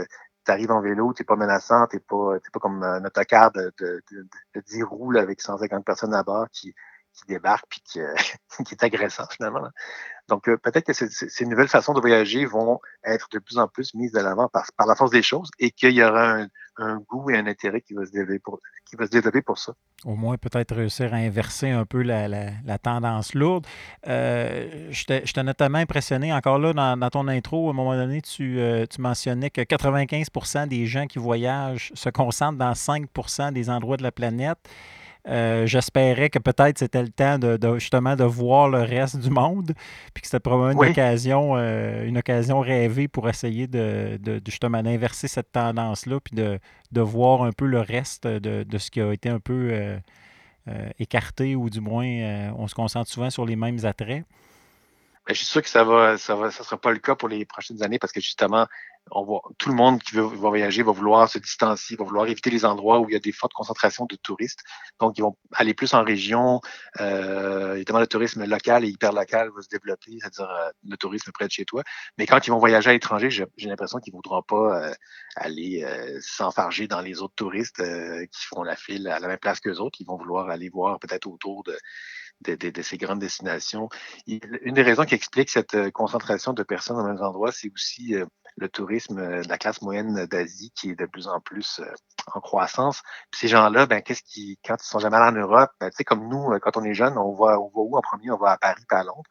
arrives 0.47 0.71
en 0.71 0.81
vélo, 0.81 1.13
tu 1.15 1.23
n'es 1.23 1.27
pas 1.27 1.37
menaçant, 1.37 1.87
tu 1.87 1.97
n'es 1.97 2.01
pas, 2.01 2.39
pas 2.53 2.61
comme 2.61 2.83
un 2.83 3.05
autocar 3.05 3.53
de, 3.53 3.73
de, 3.79 4.03
de, 4.11 4.27
de 4.55 4.61
10 4.61 4.83
roues 4.83 5.17
avec 5.17 5.41
150 5.41 5.85
personnes 5.85 6.15
à 6.15 6.23
bord 6.23 6.47
qui, 6.51 6.75
qui 7.19 7.27
débarque 7.27 7.67
puis 7.69 7.81
qui, 7.85 8.01
euh, 8.01 8.15
qui, 8.67 8.75
est 8.75 8.83
agressant 8.85 9.27
finalement. 9.31 9.69
Donc 10.29 10.49
euh, 10.49 10.57
peut-être 10.57 10.87
que 10.87 10.93
ces, 10.93 11.47
nouvelles 11.47 11.69
façons 11.69 11.95
de 11.95 12.01
voyager 12.01 12.45
vont 12.45 12.81
être 13.05 13.29
de 13.33 13.39
plus 13.39 13.59
en 13.59 13.69
plus 13.69 13.95
mises 13.95 14.13
de 14.13 14.21
l'avant 14.21 14.49
par, 14.49 14.67
par, 14.77 14.87
la 14.87 14.95
force 14.95 15.11
des 15.11 15.23
choses 15.23 15.51
et 15.59 15.71
qu'il 15.71 15.93
y 15.93 16.03
aura 16.03 16.33
un, 16.33 16.49
un, 16.79 16.99
goût 17.09 17.31
et 17.31 17.37
un 17.37 17.47
intérêt 17.47 17.81
qui 17.81 17.95
va 17.95 18.05
se 18.07 18.11
développer 18.11 18.39
pour, 18.39 18.61
qui 18.85 18.97
va 18.97 19.07
se 19.07 19.11
développer 19.11 19.43
pour 19.43 19.59
ça. 19.59 19.75
Au 20.05 20.15
moins 20.15 20.37
peut-être 20.37 20.75
réussir 20.75 21.13
à 21.13 21.17
inverser 21.19 21.71
un 21.71 21.85
peu 21.85 22.03
la, 22.03 22.29
la, 22.29 22.79
tendance 22.79 23.35
lourde. 23.35 23.67
Euh, 24.07 24.89
je 24.91 25.05
t'ai 25.05 25.43
notamment 25.43 25.79
impressionné 25.79 26.33
encore 26.33 26.59
là 26.59 26.73
dans, 26.73 26.97
dans, 26.97 27.11
ton 27.11 27.29
intro, 27.29 27.69
à 27.69 27.71
un 27.71 27.75
moment 27.75 27.97
donné, 27.97 28.23
tu, 28.23 28.61
euh, 28.61 28.87
tu 28.87 29.01
mentionnais 29.01 29.51
que 29.51 29.61
95% 29.61 30.69
des 30.69 30.87
gens 30.87 31.07
qui 31.07 31.19
voyagent 31.19 31.93
se 31.95 32.09
concentrent 32.11 32.59
dans 32.59 32.73
5% 32.73 33.53
des 33.53 33.71
endroits 33.71 33.97
de 33.97 34.03
la 34.03 34.13
planète. 34.13 34.59
Euh, 35.27 35.67
j'espérais 35.67 36.31
que 36.31 36.39
peut-être 36.39 36.79
c'était 36.79 37.03
le 37.03 37.11
temps 37.11 37.39
de, 37.39 37.59
justement 37.79 38.17
de 38.17 38.25
voir 38.25 38.69
le 38.69 38.79
reste 38.79 39.19
du 39.19 39.31
monde, 39.31 39.73
puis 40.15 40.23
que 40.23 40.27
c'était 40.27 40.41
probablement 40.41 40.83
une 40.83 40.91
occasion, 40.91 41.57
euh, 41.57 42.05
une 42.05 42.19
occasion 42.19 42.61
rêvée 42.61 43.09
pour 43.09 43.29
essayer 43.29 43.67
de, 43.67 44.19
justement 44.47 44.83
d'inverser 44.83 45.29
cette 45.29 45.53
tendance-là, 45.53 46.21
puis 46.21 46.35
de, 46.35 47.01
voir 47.01 47.43
un 47.43 47.53
peu 47.53 47.67
le 47.67 47.81
reste 47.81 48.27
de, 48.27 48.79
ce 48.79 48.91
qui 48.91 49.01
a 49.01 49.13
été 49.13 49.29
un 49.29 49.41
peu 49.41 49.71
euh, 49.73 49.99
écarté, 50.99 51.57
ou 51.57 51.69
du 51.69 51.81
moins 51.81 52.53
on 52.57 52.67
se 52.69 52.75
concentre 52.75 53.11
souvent 53.11 53.31
sur 53.31 53.45
les 53.45 53.57
mêmes 53.57 53.85
attraits. 53.85 54.25
Ben, 55.27 55.35
je 55.35 55.41
suis 55.41 55.47
sûr 55.47 55.61
que 55.61 55.69
ça 55.69 55.85
va, 55.85 56.17
ça 56.17 56.35
va, 56.37 56.51
ça 56.51 56.65
sera 56.65 56.81
pas 56.81 56.91
le 56.91 57.01
cas 57.01 57.15
pour 57.15 57.29
les 57.29 57.45
prochaines 57.45 57.83
années 57.83 57.99
parce 57.99 58.15
que 58.15 58.21
justement, 58.21 58.67
on 59.13 59.41
tout 59.59 59.69
le 59.69 59.75
monde 59.75 60.03
qui 60.03 60.15
veut, 60.15 60.23
va 60.23 60.49
voyager 60.49 60.83
va 60.83 60.93
vouloir 60.93 61.29
se 61.29 61.39
distancier, 61.39 61.97
va 61.97 62.05
vouloir 62.05 62.27
éviter 62.27 62.51
les 62.51 62.65
endroits 62.65 63.01
où 63.01 63.09
il 63.09 63.13
y 63.13 63.17
a 63.17 63.21
des 63.21 63.33
fortes 63.33 63.53
concentrations 63.53 64.07
de 64.07 64.17
touristes. 64.17 64.61
Donc, 65.01 65.19
ils 65.19 65.23
vont 65.23 65.37
aller 65.55 65.75
plus 65.75 65.95
en 65.95 66.03
région. 66.03 66.61
Euh, 67.01 67.77
évidemment, 67.77 68.01
le 68.01 68.07
tourisme 68.07 68.45
local 68.45 68.85
et 68.85 68.89
hyper 68.89 69.13
local 69.13 69.51
va 69.55 69.63
se 69.63 69.69
développer, 69.69 70.19
c'est-à-dire 70.21 70.51
euh, 70.51 70.71
le 70.89 70.97
tourisme 70.97 71.31
près 71.33 71.47
de 71.47 71.53
chez 71.53 71.65
toi. 71.65 71.83
Mais 72.17 72.27
quand 72.27 72.47
ils 72.47 72.51
vont 72.51 72.59
voyager 72.59 72.91
à 72.91 72.93
l'étranger, 72.93 73.31
j'ai 73.31 73.69
l'impression 73.69 73.99
qu'ils 73.99 74.13
ne 74.13 74.19
voudront 74.19 74.43
pas 74.43 74.89
euh, 74.89 74.95
aller 75.37 75.85
euh, 75.85 76.19
s'enfarger 76.21 76.87
dans 76.89 77.01
les 77.01 77.23
autres 77.23 77.35
touristes 77.35 77.83
qui 78.33 78.47
font 78.47 78.63
la 78.63 78.77
file 78.77 79.09
à 79.09 79.19
la 79.19 79.29
même 79.29 79.39
place 79.39 79.61
qu'eux 79.61 79.79
autres. 79.79 79.99
Ils 80.01 80.07
vont 80.07 80.17
vouloir 80.17 80.49
aller 80.49 80.69
voir 80.69 80.99
peut-être 80.99 81.27
autour 81.27 81.63
de 81.65 81.77
de, 82.43 82.55
de, 82.55 82.83
ces 82.83 82.99
grandes 82.99 83.19
destinations. 83.19 83.89
une 84.27 84.75
des 84.75 84.83
raisons 84.83 85.05
qui 85.05 85.15
explique 85.15 85.51
cette 85.51 85.75
euh, 85.75 85.91
concentration 85.91 86.53
de 86.53 86.63
personnes 86.63 86.97
dans 86.97 87.05
mêmes 87.05 87.23
endroits, 87.23 87.53
c'est 87.53 87.71
aussi 87.73 88.15
euh, 88.15 88.27
le 88.59 88.69
tourisme 88.69 89.19
euh, 89.19 89.43
de 89.43 89.49
la 89.49 89.59
classe 89.59 89.83
moyenne 89.83 90.27
d'Asie 90.27 90.73
qui 90.75 90.91
est 90.91 90.99
de 90.99 91.07
plus 91.07 91.29
en 91.29 91.41
plus 91.41 91.81
en 92.35 92.41
croissance. 92.41 93.03
Puis 93.31 93.41
ces 93.41 93.49
gens-là, 93.49 93.87
ben, 93.87 94.03
qu'est-ce 94.03 94.23
qui, 94.23 94.59
quand 94.65 94.77
ils 94.83 94.87
sont 94.87 94.99
jamais 94.99 95.17
allés 95.17 95.37
en 95.37 95.41
Europe, 95.41 95.71
ben, 95.81 95.91
tu 95.91 95.97
sais, 95.97 96.05
comme 96.05 96.29
nous, 96.29 96.59
quand 96.61 96.77
on 96.77 96.85
est 96.85 96.95
jeune, 96.95 97.17
on 97.17 97.35
va, 97.35 97.59
on 97.61 97.69
va 97.69 97.81
où 97.81 97.97
en 97.97 98.03
premier? 98.03 98.31
On 98.31 98.37
va 98.37 98.53
à 98.53 98.59
Paris, 98.59 98.85
pas 98.89 98.99
à 98.99 99.05
Londres. 99.05 99.23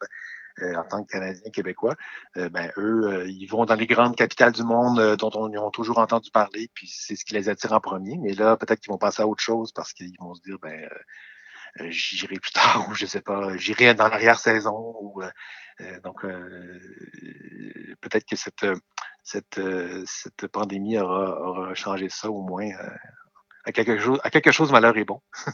en 0.60 0.84
tant 0.84 1.04
que 1.04 1.12
Canadiens, 1.12 1.50
Québécois, 1.52 1.94
ben, 2.34 2.72
eux, 2.76 3.28
ils 3.28 3.46
vont 3.46 3.64
dans 3.64 3.76
les 3.76 3.86
grandes 3.86 4.16
capitales 4.16 4.52
du 4.52 4.64
monde 4.64 5.16
dont 5.16 5.30
on, 5.34 5.54
ont 5.56 5.70
toujours 5.70 5.98
entendu 5.98 6.30
parler, 6.32 6.68
puis 6.74 6.88
c'est 6.88 7.14
ce 7.16 7.24
qui 7.24 7.34
les 7.34 7.48
attire 7.48 7.72
en 7.72 7.80
premier. 7.80 8.18
Mais 8.18 8.32
là, 8.32 8.56
peut-être 8.56 8.80
qu'ils 8.80 8.90
vont 8.92 8.98
passer 8.98 9.22
à 9.22 9.28
autre 9.28 9.42
chose 9.42 9.72
parce 9.72 9.92
qu'ils 9.92 10.16
vont 10.18 10.34
se 10.34 10.42
dire, 10.42 10.58
ben, 10.60 10.84
euh, 10.84 10.98
j'irai 11.88 12.36
plus 12.36 12.52
tard 12.52 12.86
ou 12.90 12.94
je 12.94 13.06
sais 13.06 13.20
pas, 13.20 13.56
j'irai 13.56 13.94
dans 13.94 14.08
l'arrière-saison 14.08 15.12
euh, 15.18 15.30
euh, 15.80 16.00
donc 16.00 16.22
peut-être 18.00 18.26
que 18.26 18.36
cette 18.36 18.66
cette 19.22 19.60
cette 20.06 20.46
pandémie 20.48 20.98
aura, 20.98 21.40
aura 21.40 21.74
changé 21.74 22.08
ça 22.08 22.30
au 22.30 22.42
moins 22.42 22.70
à 23.64 23.72
quelque 23.72 23.98
chose 23.98 24.18
à 24.24 24.30
quelque 24.30 24.50
chose 24.50 24.72
malheur 24.72 24.96
est 24.96 25.04
bon. 25.04 25.20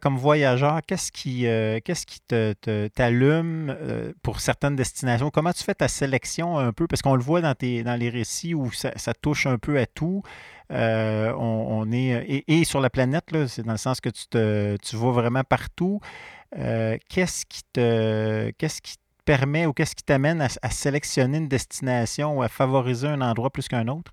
comme 0.00 0.18
voyageur, 0.18 0.82
qu'est-ce 0.86 1.10
qui, 1.10 1.46
qu'est-ce 1.82 2.04
qui 2.04 2.20
te, 2.20 2.88
t'allume 2.88 3.74
pour 4.22 4.40
certaines 4.40 4.76
destinations? 4.76 5.30
Comment 5.30 5.54
tu 5.54 5.64
fais 5.64 5.74
ta 5.74 5.88
sélection 5.88 6.58
un 6.58 6.74
peu? 6.74 6.86
Parce 6.86 7.00
qu'on 7.00 7.14
le 7.14 7.22
voit 7.22 7.40
dans, 7.40 7.54
tes, 7.54 7.82
dans 7.82 7.98
les 7.98 8.10
récits 8.10 8.54
où 8.54 8.70
ça, 8.70 9.14
touche 9.14 9.46
un 9.46 9.56
peu 9.56 9.78
à 9.78 9.86
tout. 9.86 10.22
On, 10.70 11.90
est, 11.92 12.44
et, 12.46 12.64
sur 12.64 12.80
la 12.80 12.90
planète, 12.90 13.24
c'est 13.48 13.62
dans 13.64 13.72
le 13.72 13.78
sens 13.78 14.00
que 14.00 14.08
tu, 14.08 14.26
te, 14.28 14.76
tu 14.76 14.96
vraiment 14.96 15.44
partout. 15.44 16.00
qu'est-ce 16.52 17.44
qui 17.46 17.62
te 17.72 18.50
qu'est-ce 18.58 18.80
qui 18.80 18.96
te 18.96 19.02
permet 19.24 19.66
ou 19.66 19.72
qu'est-ce 19.72 19.94
qui 19.94 20.04
t'amène 20.04 20.40
à, 20.40 20.70
sélectionner 20.70 21.38
une 21.38 21.48
destination 21.48 22.38
ou 22.38 22.42
à 22.42 22.48
favoriser 22.48 23.08
un 23.08 23.20
endroit 23.20 23.50
plus 23.50 23.68
qu'un 23.68 23.88
autre? 23.88 24.12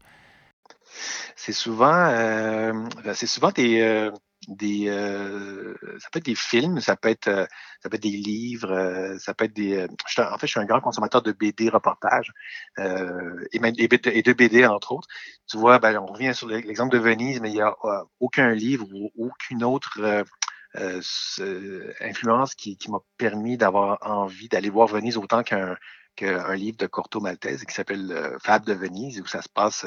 C'est 1.36 1.54
souvent, 1.54 2.12
ben, 3.04 3.14
c'est 3.14 3.28
souvent 3.28 3.52
tes, 3.52 4.12
des 4.48 4.90
euh, 4.90 5.76
ça 6.00 6.10
peut 6.12 6.20
être 6.20 6.26
des 6.26 6.36
films, 6.36 6.80
ça 6.80 6.96
peut 6.96 7.10
être 7.10 7.28
euh, 7.28 7.46
ça 7.82 7.90
peut 7.90 7.96
être 7.96 8.04
des 8.04 8.10
livres, 8.10 8.72
euh, 8.72 9.18
ça 9.20 9.34
peut 9.34 9.46
être 9.46 9.54
des 9.54 9.84
en 9.84 10.38
fait 10.38 10.48
je 10.48 10.52
suis 10.52 10.60
un 10.60 10.66
grand 10.66 10.82
consommateur 10.82 11.22
de 11.22 11.32
BD 11.32 11.70
reportages 11.70 12.32
et, 12.78 13.60
et, 13.78 13.88
de 13.88 14.34
BD 14.34 14.66
entre 14.66 14.94
autres. 14.94 15.08
Tu 15.48 15.58
vois, 15.58 15.80
ben, 15.80 15.98
on 16.00 16.08
revient 16.08 16.34
sur 16.34 16.48
l'exemple 16.48 16.94
de 16.94 17.00
Venise, 17.00 17.40
mais 17.42 17.50
il 17.50 17.56
n'y 17.56 17.62
a 17.62 17.76
aucun 18.20 18.52
livre 18.52 18.88
ou 18.94 19.12
aucune 19.16 19.64
autre 19.64 20.26
influence 22.00 22.56
qui, 22.56 22.78
qui 22.78 22.90
m'a 22.90 23.00
permis 23.18 23.58
d'avoir 23.58 24.00
envie 24.02 24.50
d'aller 24.50 24.70
voir 24.70 24.88
Venise 24.88 25.18
autant 25.18 25.44
qu'un 25.44 25.78
qu'un 26.16 26.54
livre 26.56 26.78
de 26.78 26.88
Corto 26.88 27.20
Maltese 27.20 27.66
qui 27.66 27.74
s'appelle 27.74 28.38
Fab 28.42 28.66
de 28.66 28.74
Venise, 28.74 29.22
où 29.22 29.26
ça 29.26 29.42
se 29.42 29.50
passe 29.50 29.86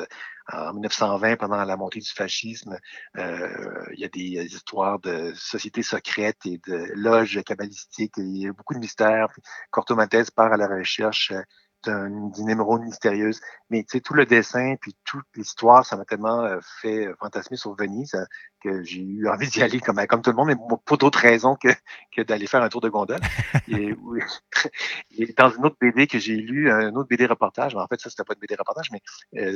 en 0.52 0.74
1920, 0.74 1.36
pendant 1.36 1.64
la 1.64 1.76
montée 1.76 2.00
du 2.00 2.10
fascisme, 2.10 2.78
euh, 3.16 3.86
il 3.94 4.00
y 4.00 4.04
a 4.04 4.08
des 4.08 4.54
histoires 4.54 4.98
de 5.00 5.32
sociétés 5.34 5.82
secrètes 5.82 6.44
et 6.44 6.60
de 6.66 6.90
loges 6.94 7.42
cabalistiques. 7.44 8.14
Il 8.18 8.36
y 8.36 8.48
a 8.48 8.52
beaucoup 8.52 8.74
de 8.74 8.78
mystères. 8.78 9.28
Corto 9.70 9.96
Maltese 9.96 10.30
part 10.30 10.52
à 10.52 10.56
la 10.56 10.66
recherche 10.66 11.32
d'une 11.86 12.48
émeraude 12.48 12.82
mystérieuse. 12.82 13.40
Mais 13.70 13.82
tu 13.82 13.92
sais, 13.92 14.00
tout 14.00 14.14
le 14.14 14.26
dessin, 14.26 14.76
puis 14.80 14.96
toute 15.04 15.26
l'histoire, 15.36 15.84
ça 15.84 15.96
m'a 15.96 16.04
tellement 16.04 16.42
euh, 16.42 16.58
fait 16.80 17.06
euh, 17.06 17.14
fantasmer 17.18 17.56
sur 17.56 17.74
Venise 17.74 18.14
euh, 18.14 18.24
que 18.62 18.82
j'ai 18.82 19.02
eu 19.02 19.28
envie 19.28 19.48
d'y 19.48 19.62
aller 19.62 19.80
comme, 19.80 20.04
comme 20.06 20.22
tout 20.22 20.30
le 20.30 20.36
monde, 20.36 20.48
mais 20.48 20.76
pour 20.84 20.98
d'autres 20.98 21.18
raisons 21.18 21.56
que, 21.56 21.68
que 22.14 22.22
d'aller 22.22 22.46
faire 22.46 22.62
un 22.62 22.68
tour 22.68 22.80
de 22.80 22.88
gondole. 22.88 23.20
et, 23.68 25.32
dans 25.36 25.50
une 25.50 25.66
autre 25.66 25.76
BD 25.80 26.06
que 26.06 26.18
j'ai 26.18 26.36
lu, 26.36 26.70
un 26.70 26.94
autre 26.94 27.08
BD 27.08 27.26
reportage, 27.26 27.74
en 27.74 27.86
fait, 27.86 28.00
ça, 28.00 28.10
c'était 28.10 28.24
pas 28.24 28.34
une 28.34 28.40
BD 28.40 28.54
reportage, 28.54 28.90
mais 28.90 29.00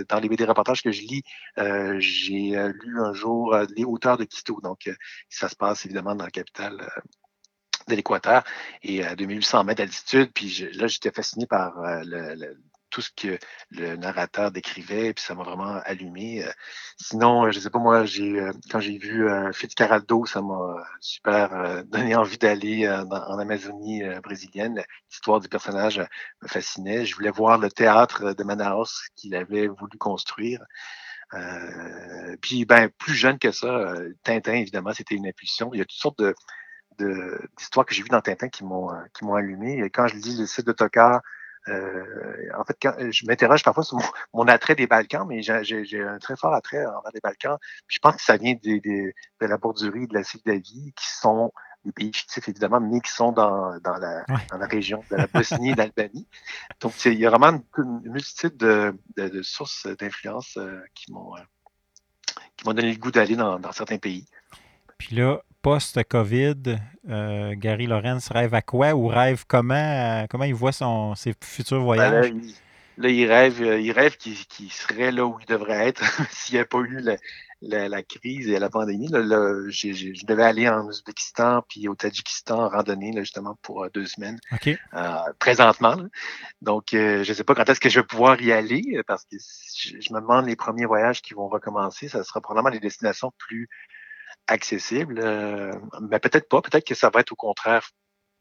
dans 0.08 0.20
les 0.20 0.28
BD 0.28 0.44
reportages 0.44 0.82
que 0.82 0.92
je 0.92 1.02
lis, 1.02 1.22
j'ai 1.98 2.56
lu 2.82 3.00
un 3.00 3.12
jour 3.12 3.56
Les 3.76 3.84
hauteurs 3.84 4.16
de 4.16 4.24
Quito. 4.24 4.60
Donc, 4.62 4.90
ça 5.28 5.48
se 5.48 5.56
passe 5.56 5.84
évidemment 5.84 6.14
dans 6.14 6.24
la 6.24 6.30
capitale 6.30 6.88
de 7.88 7.94
l'Équateur 7.94 8.44
et 8.82 9.04
à 9.04 9.16
2800 9.16 9.64
mètres 9.64 9.78
d'altitude. 9.78 10.30
Puis 10.34 10.68
là, 10.74 10.86
j'étais 10.86 11.10
fasciné 11.10 11.46
par 11.46 11.78
euh, 11.78 12.34
tout 12.90 13.02
ce 13.02 13.10
que 13.10 13.38
le 13.70 13.96
narrateur 13.96 14.50
décrivait, 14.50 15.12
puis 15.12 15.22
ça 15.24 15.34
m'a 15.34 15.42
vraiment 15.42 15.80
allumé. 15.84 16.44
Euh, 16.44 16.50
sinon, 16.96 17.46
euh, 17.46 17.50
je 17.50 17.60
sais 17.60 17.70
pas 17.70 17.78
moi, 17.78 18.04
j'ai 18.04 18.40
quand 18.70 18.80
j'ai 18.80 18.98
vu 18.98 19.28
Fitzcarraldo, 19.52 20.26
ça 20.26 20.40
m'a 20.42 20.74
super 21.00 21.84
donné 21.86 22.14
envie 22.14 22.38
d'aller 22.38 22.88
en 22.88 23.38
Amazonie 23.38 24.02
brésilienne. 24.22 24.82
L'histoire 25.10 25.40
du 25.40 25.48
personnage 25.48 26.00
me 26.42 26.48
fascinait. 26.48 27.04
Je 27.04 27.14
voulais 27.14 27.30
voir 27.30 27.58
le 27.58 27.70
théâtre 27.70 28.32
de 28.34 28.44
Manaus 28.44 29.08
qu'il 29.16 29.34
avait 29.34 29.66
voulu 29.68 29.98
construire. 29.98 30.64
puis, 32.40 32.64
ben, 32.64 32.88
plus 32.98 33.14
jeune 33.14 33.38
que 33.38 33.52
ça, 33.52 33.94
Tintin, 34.22 34.54
évidemment, 34.54 34.92
c'était 34.94 35.14
une 35.14 35.26
impulsion. 35.26 35.70
Il 35.74 35.78
y 35.78 35.82
a 35.82 35.84
toutes 35.84 36.00
sortes 36.00 36.18
de, 36.18 36.34
d'histoires 36.98 37.86
que 37.86 37.94
j'ai 37.94 38.02
vues 38.02 38.08
dans 38.08 38.20
Tintin 38.20 38.48
qui 38.48 38.64
m'ont 38.64 38.92
euh, 38.92 38.96
qui 39.14 39.24
m'ont 39.24 39.34
allumé. 39.34 39.78
Et 39.78 39.90
quand 39.90 40.06
je 40.06 40.16
lis 40.16 40.38
le 40.38 40.46
site 40.46 40.66
de 40.66 40.72
euh, 41.68 42.48
en 42.56 42.64
fait, 42.64 42.76
quand, 42.80 42.94
je 43.10 43.26
m'interroge 43.26 43.62
parfois 43.62 43.84
sur 43.84 43.98
mon, 44.32 44.48
attrait 44.48 44.74
des 44.74 44.86
Balkans, 44.86 45.26
mais 45.28 45.42
j'ai 45.42 46.02
un 46.02 46.18
très 46.18 46.36
fort 46.36 46.54
attrait 46.54 46.84
envers 46.86 47.10
les 47.12 47.20
Balkans. 47.20 47.58
je 47.88 47.98
pense 47.98 48.16
que 48.16 48.22
ça 48.22 48.36
vient 48.36 48.54
des, 48.62 48.80
des, 48.80 49.14
de 49.40 49.46
la 49.46 49.58
Bordurie, 49.58 50.06
de 50.06 50.14
la 50.14 50.22
Moldavie, 50.34 50.92
qui 50.96 51.06
sont 51.06 51.52
des 51.84 51.92
pays 51.92 52.12
fictifs, 52.12 52.48
évidemment, 52.48 52.80
mais 52.80 53.00
qui 53.00 53.12
sont 53.12 53.32
dans, 53.32 53.78
dans, 53.80 53.96
la, 53.96 54.24
dans 54.50 54.58
la 54.58 54.66
région 54.66 55.04
de 55.10 55.16
la 55.16 55.26
Bosnie 55.26 55.70
et 55.70 55.74
d'Albanie. 55.74 56.26
Donc, 56.80 56.92
il 57.04 57.14
y 57.14 57.26
a 57.26 57.30
vraiment 57.30 57.62
une, 57.76 58.00
multitude 58.04 58.56
de, 58.56 58.94
de, 59.16 59.28
de 59.28 59.42
sources 59.42 59.86
d'influence 59.86 60.56
euh, 60.56 60.80
qui 60.94 61.12
m'ont 61.12 61.36
euh, 61.36 61.40
qui 62.56 62.66
m'ont 62.66 62.74
donné 62.74 62.92
le 62.92 62.98
goût 62.98 63.12
d'aller 63.12 63.36
dans, 63.36 63.58
dans 63.58 63.72
certains 63.72 63.98
pays. 63.98 64.26
Puis 64.98 65.14
là, 65.14 65.42
post-COVID, 65.62 66.78
Gary 67.04 67.86
Lorenz 67.86 68.28
rêve 68.30 68.54
à 68.54 68.62
quoi 68.62 68.94
ou 68.94 69.06
rêve 69.08 69.44
comment? 69.46 70.26
comment 70.30 70.44
il 70.44 70.54
voit 70.54 70.72
son, 70.72 71.14
ses 71.14 71.34
futurs 71.42 71.78
ben 71.78 71.84
voyages? 71.84 72.32
là, 72.98 73.08
il, 73.08 73.26
rêve, 73.26 73.60
il 73.60 73.92
rêve 73.92 74.16
qu'il 74.16 74.72
serait 74.72 75.12
là 75.12 75.24
où 75.24 75.38
il 75.40 75.46
devrait 75.46 75.88
être 75.88 76.02
s'il 76.30 76.56
n'y 76.56 76.60
a 76.60 76.64
pas 76.64 76.78
eu 76.80 77.00
la, 77.62 78.02
crise 78.02 78.48
et 78.48 78.58
la 78.58 78.68
pandémie. 78.68 79.08
Là, 79.08 79.22
je 79.68 80.26
devais 80.26 80.42
aller 80.42 80.68
en 80.68 80.84
Ouzbékistan 80.86 81.62
puis 81.68 81.88
au 81.88 81.94
Tadjikistan 81.94 82.64
en 82.64 82.68
randonnée 82.68 83.12
justement 83.16 83.56
pour 83.62 83.84
euh, 83.84 83.88
deux 83.94 84.06
semaines 84.06 84.38
euh, 84.66 84.76
présentement. 85.38 85.96
Donc, 86.60 86.92
euh, 86.92 87.22
je 87.22 87.30
ne 87.30 87.34
sais 87.34 87.44
pas 87.44 87.54
quand 87.54 87.68
est-ce 87.68 87.80
que 87.80 87.88
je 87.88 88.00
vais 88.00 88.06
pouvoir 88.06 88.40
y 88.42 88.52
aller 88.52 89.00
parce 89.06 89.24
que 89.24 89.36
je, 89.38 90.12
me 90.12 90.20
demande 90.20 90.46
les 90.46 90.56
premiers 90.56 90.86
voyages 90.86 91.22
qui 91.22 91.34
vont 91.34 91.48
recommencer. 91.48 92.08
Ça 92.08 92.24
sera 92.24 92.40
probablement 92.40 92.72
des 92.72 92.80
destinations 92.80 93.32
plus 93.38 93.68
accessibles. 94.48 95.20
mais 96.10 96.18
peut-être 96.18 96.48
pas. 96.48 96.62
Peut-être 96.62 96.86
que 96.86 96.94
ça 96.94 97.10
va 97.10 97.20
être 97.20 97.32
au 97.32 97.36
contraire 97.36 97.90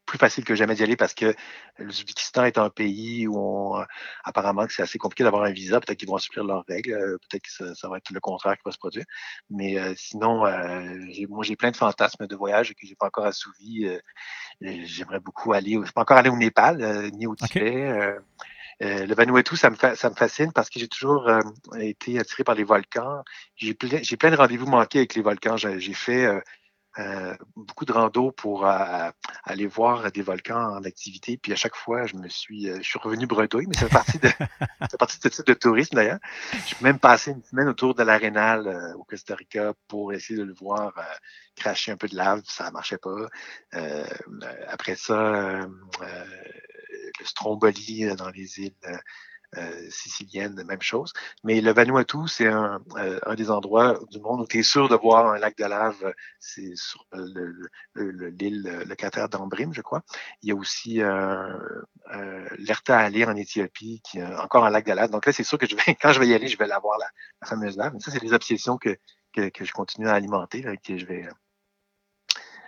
plus 0.07 0.17
facile 0.17 0.45
que 0.45 0.55
jamais 0.55 0.73
d'y 0.73 0.83
aller 0.83 0.95
parce 0.95 1.13
que 1.13 1.35
l'Ouzbékistan 1.77 2.45
est 2.45 2.57
un 2.57 2.69
pays 2.69 3.27
où 3.27 3.37
on, 3.37 3.85
apparemment 4.23 4.65
que 4.65 4.73
c'est 4.73 4.81
assez 4.81 4.97
compliqué 4.97 5.23
d'avoir 5.23 5.43
un 5.43 5.51
visa. 5.51 5.79
Peut-être 5.79 5.99
qu'ils 5.99 6.07
vont 6.07 6.15
assouplir 6.15 6.45
leurs 6.45 6.63
règles. 6.67 6.93
Euh, 6.93 7.17
peut-être 7.29 7.43
que 7.43 7.75
ça, 7.75 7.89
va 7.89 7.97
être 7.97 8.09
le 8.11 8.19
contraire 8.19 8.55
qui 8.55 8.63
va 8.65 8.71
se 8.71 8.77
produire. 8.77 9.03
Mais 9.49 9.77
euh, 9.77 9.93
sinon, 9.97 10.45
euh, 10.45 10.97
moi, 11.29 11.43
j'ai 11.43 11.57
plein 11.57 11.71
de 11.71 11.75
fantasmes 11.75 12.25
de 12.25 12.35
voyage 12.35 12.69
que 12.69 12.87
j'ai 12.87 12.95
pas 12.95 13.07
encore 13.07 13.25
assouvis. 13.25 13.85
J'aimerais 14.61 15.19
beaucoup 15.19 15.53
aller. 15.53 15.73
Je 15.73 15.83
suis 15.83 15.93
pas 15.93 16.01
encore 16.01 16.17
allé 16.17 16.29
au 16.29 16.37
Népal 16.37 17.11
ni 17.13 17.27
au 17.27 17.35
Tibet. 17.35 18.17
Le 18.79 19.13
Vanuatu, 19.13 19.55
ça 19.55 19.69
me, 19.69 19.75
ça 19.75 20.09
me 20.09 20.15
fascine 20.15 20.51
parce 20.53 20.69
que 20.69 20.79
j'ai 20.79 20.87
toujours 20.87 21.29
été 21.79 22.19
attiré 22.19 22.43
par 22.43 22.55
les 22.55 22.63
volcans. 22.63 23.23
J'ai 23.55 23.73
plein, 23.73 24.31
de 24.31 24.35
rendez-vous 24.35 24.67
manqués 24.67 24.99
avec 24.99 25.15
les 25.15 25.21
volcans. 25.21 25.57
J'ai 25.57 25.93
fait 25.93 26.41
euh, 26.99 27.35
beaucoup 27.55 27.85
de 27.85 27.91
rando 27.91 28.31
pour 28.31 28.65
euh, 28.65 29.11
aller 29.43 29.67
voir 29.67 30.11
des 30.11 30.23
volcans 30.23 30.77
en 30.77 30.83
activité. 30.83 31.37
Puis 31.37 31.53
à 31.53 31.55
chaque 31.55 31.75
fois, 31.75 32.07
je 32.07 32.15
me 32.15 32.27
suis, 32.27 32.69
euh, 32.69 32.77
je 32.77 32.87
suis 32.87 32.97
revenu 32.97 33.27
bredouille, 33.27 33.67
mais 33.67 33.75
c'est 33.77 33.89
partie 33.89 34.17
de, 34.17 34.29
c'est 34.89 34.97
partie 34.97 35.19
de 35.19 35.23
ce 35.23 35.29
type 35.29 35.45
de 35.45 35.53
tourisme 35.53 35.95
d'ailleurs. 35.95 36.17
Suis 36.65 36.75
même 36.81 36.97
passé 36.97 37.31
une 37.31 37.43
semaine 37.43 37.67
autour 37.67 37.93
de 37.93 38.01
l'Arénal 38.01 38.95
au 38.97 39.03
Costa 39.03 39.35
Rica 39.35 39.73
pour 39.87 40.11
essayer 40.11 40.39
de 40.39 40.43
le 40.43 40.53
voir 40.53 40.93
cracher 41.55 41.91
un 41.91 41.97
peu 41.97 42.07
de 42.07 42.15
lave. 42.15 42.41
Ça 42.45 42.71
marchait 42.71 42.97
pas. 42.97 43.27
après 44.67 44.95
ça, 44.95 45.67
le 47.19 47.25
Stromboli 47.25 48.15
dans 48.15 48.29
les 48.29 48.59
îles 48.59 48.73
euh, 49.55 49.89
sicilienne, 49.89 50.61
même 50.65 50.81
chose. 50.81 51.13
Mais 51.43 51.61
le 51.61 51.71
Vanuatu, 51.71 52.27
c'est 52.27 52.47
un, 52.47 52.81
euh, 52.97 53.19
un, 53.25 53.35
des 53.35 53.49
endroits 53.49 53.97
du 54.11 54.19
monde 54.19 54.41
où 54.41 54.45
tu 54.45 54.59
es 54.59 54.63
sûr 54.63 54.89
de 54.89 54.95
voir 54.95 55.27
un 55.27 55.37
lac 55.37 55.57
de 55.57 55.63
lave. 55.63 56.13
C'est 56.39 56.75
sur 56.75 57.05
l'île, 57.13 57.69
le, 57.93 58.11
le, 58.11 58.29
le, 58.29 59.27
d'Ambrim, 59.29 59.73
je 59.73 59.81
crois. 59.81 60.01
Il 60.41 60.49
y 60.49 60.51
a 60.51 60.55
aussi 60.55 61.01
euh, 61.01 61.57
euh, 62.13 62.45
l'Erta 62.57 62.99
Ali 62.99 63.23
en 63.23 63.35
Éthiopie, 63.37 64.01
qui 64.03 64.19
est 64.19 64.25
encore 64.25 64.65
un 64.65 64.69
lac 64.69 64.85
de 64.85 64.91
lave. 64.91 65.11
Donc 65.11 65.25
là, 65.25 65.31
c'est 65.31 65.45
sûr 65.45 65.57
que 65.57 65.65
quand 66.01 66.11
je 66.11 66.19
vais 66.19 66.27
y 66.27 66.33
aller, 66.33 66.47
je 66.49 66.57
vais 66.57 66.67
la 66.67 66.79
voir, 66.79 66.99
la, 66.99 67.07
fameuse 67.47 67.77
lave. 67.77 67.93
Mais 67.93 68.01
ça, 68.01 68.11
c'est 68.11 68.21
des 68.21 68.33
obsessions 68.33 68.77
que, 68.77 68.97
que, 69.33 69.47
que, 69.47 69.63
je 69.63 69.71
continue 69.71 70.09
à 70.09 70.13
alimenter, 70.13 70.61
là, 70.61 70.75
que 70.75 70.97
je 70.97 71.05
vais 71.05 71.25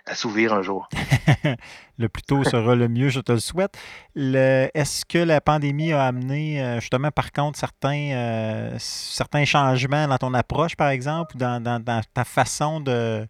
assouvir 0.06 0.52
un 0.52 0.62
jour. 0.62 0.88
le 1.98 2.08
plus 2.08 2.22
tôt 2.22 2.44
sera 2.44 2.74
le 2.74 2.88
mieux, 2.88 3.08
je 3.08 3.20
te 3.20 3.32
le 3.32 3.40
souhaite. 3.40 3.76
Est-ce 4.16 5.04
que 5.04 5.18
la 5.18 5.40
pandémie 5.40 5.92
a 5.92 6.04
amené 6.04 6.62
euh, 6.62 6.80
justement, 6.80 7.10
par 7.10 7.32
contre, 7.32 7.58
certains, 7.58 8.12
euh, 8.12 8.76
certains 8.78 9.44
changements 9.44 10.08
dans 10.08 10.18
ton 10.18 10.34
approche, 10.34 10.76
par 10.76 10.90
exemple, 10.90 11.36
ou 11.36 11.38
dans, 11.38 12.02
ta 12.14 12.24
façon 12.24 12.80
de, 12.80 13.26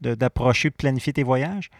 d'approcher, 0.00 0.70
de, 0.70 0.74
planifier 0.74 1.12
tes 1.12 1.22
voyages? 1.22 1.70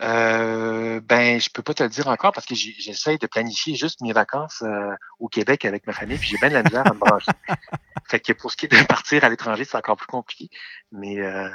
Euh, 0.00 1.00
ben, 1.00 1.40
je 1.40 1.50
peux 1.50 1.62
pas 1.62 1.74
te 1.74 1.82
le 1.82 1.88
dire 1.88 2.06
encore 2.06 2.32
parce 2.32 2.46
que 2.46 2.54
j'essaie 2.54 3.18
de 3.18 3.26
planifier 3.26 3.74
juste 3.74 4.00
mes 4.00 4.12
vacances 4.12 4.62
euh, 4.62 4.94
au 5.18 5.26
Québec 5.26 5.64
avec 5.64 5.86
ma 5.88 5.92
famille, 5.92 6.18
puis 6.18 6.28
j'ai 6.28 6.38
bien 6.38 6.50
de 6.50 6.54
la 6.54 6.62
misère 6.62 6.86
à 6.86 6.94
me 6.94 6.98
brancher. 6.98 7.32
Fait 8.08 8.20
que 8.20 8.32
pour 8.32 8.52
ce 8.52 8.56
qui 8.56 8.66
est 8.66 8.68
de 8.68 8.86
partir 8.86 9.24
à 9.24 9.28
l'étranger, 9.28 9.64
c'est 9.64 9.76
encore 9.76 9.96
plus 9.96 10.06
compliqué. 10.06 10.50
Mais 10.90 11.20
euh, 11.20 11.50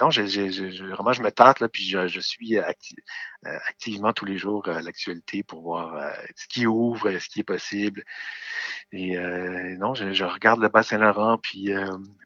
non, 0.00 0.10
je, 0.10 0.22
vraiment, 0.86 1.12
je 1.12 1.22
me 1.22 1.30
tente, 1.30 1.60
là, 1.60 1.68
puis 1.68 1.84
je, 1.84 2.20
suis 2.20 2.58
euh, 2.58 2.64
activement 3.68 4.12
tous 4.12 4.24
les 4.24 4.36
jours 4.36 4.68
à 4.68 4.82
l'actualité 4.82 5.44
pour 5.44 5.62
voir 5.62 6.12
ce 6.34 6.48
qui 6.48 6.66
ouvre, 6.66 7.16
ce 7.18 7.28
qui 7.28 7.40
est 7.40 7.44
possible. 7.44 8.02
Et 8.90 9.16
non, 9.78 9.94
je, 9.94 10.24
regarde 10.24 10.60
le 10.60 10.68
Bas-Saint-Laurent, 10.68 11.38
puis, 11.38 11.70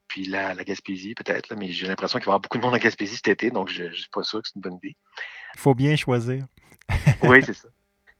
puis 0.08 0.24
la, 0.24 0.54
la 0.54 0.64
Gaspésie 0.64 1.14
peut-être, 1.14 1.54
mais 1.54 1.70
j'ai 1.70 1.86
l'impression 1.86 2.18
qu'il 2.18 2.26
va 2.26 2.30
y 2.30 2.32
avoir 2.32 2.40
beaucoup 2.40 2.56
de 2.56 2.62
monde 2.62 2.74
en 2.74 2.78
Gaspésie 2.78 3.16
cet 3.16 3.28
été, 3.28 3.50
donc 3.50 3.68
je 3.68 3.84
ne 3.84 3.92
suis 3.92 4.08
pas 4.10 4.22
sûr 4.22 4.40
que 4.40 4.48
c'est 4.48 4.56
une 4.56 4.62
bonne 4.62 4.76
idée. 4.76 4.96
Il 5.54 5.60
faut 5.60 5.74
bien 5.74 5.96
choisir. 5.96 6.46
oui, 7.24 7.42
c'est 7.44 7.52
ça. 7.54 7.68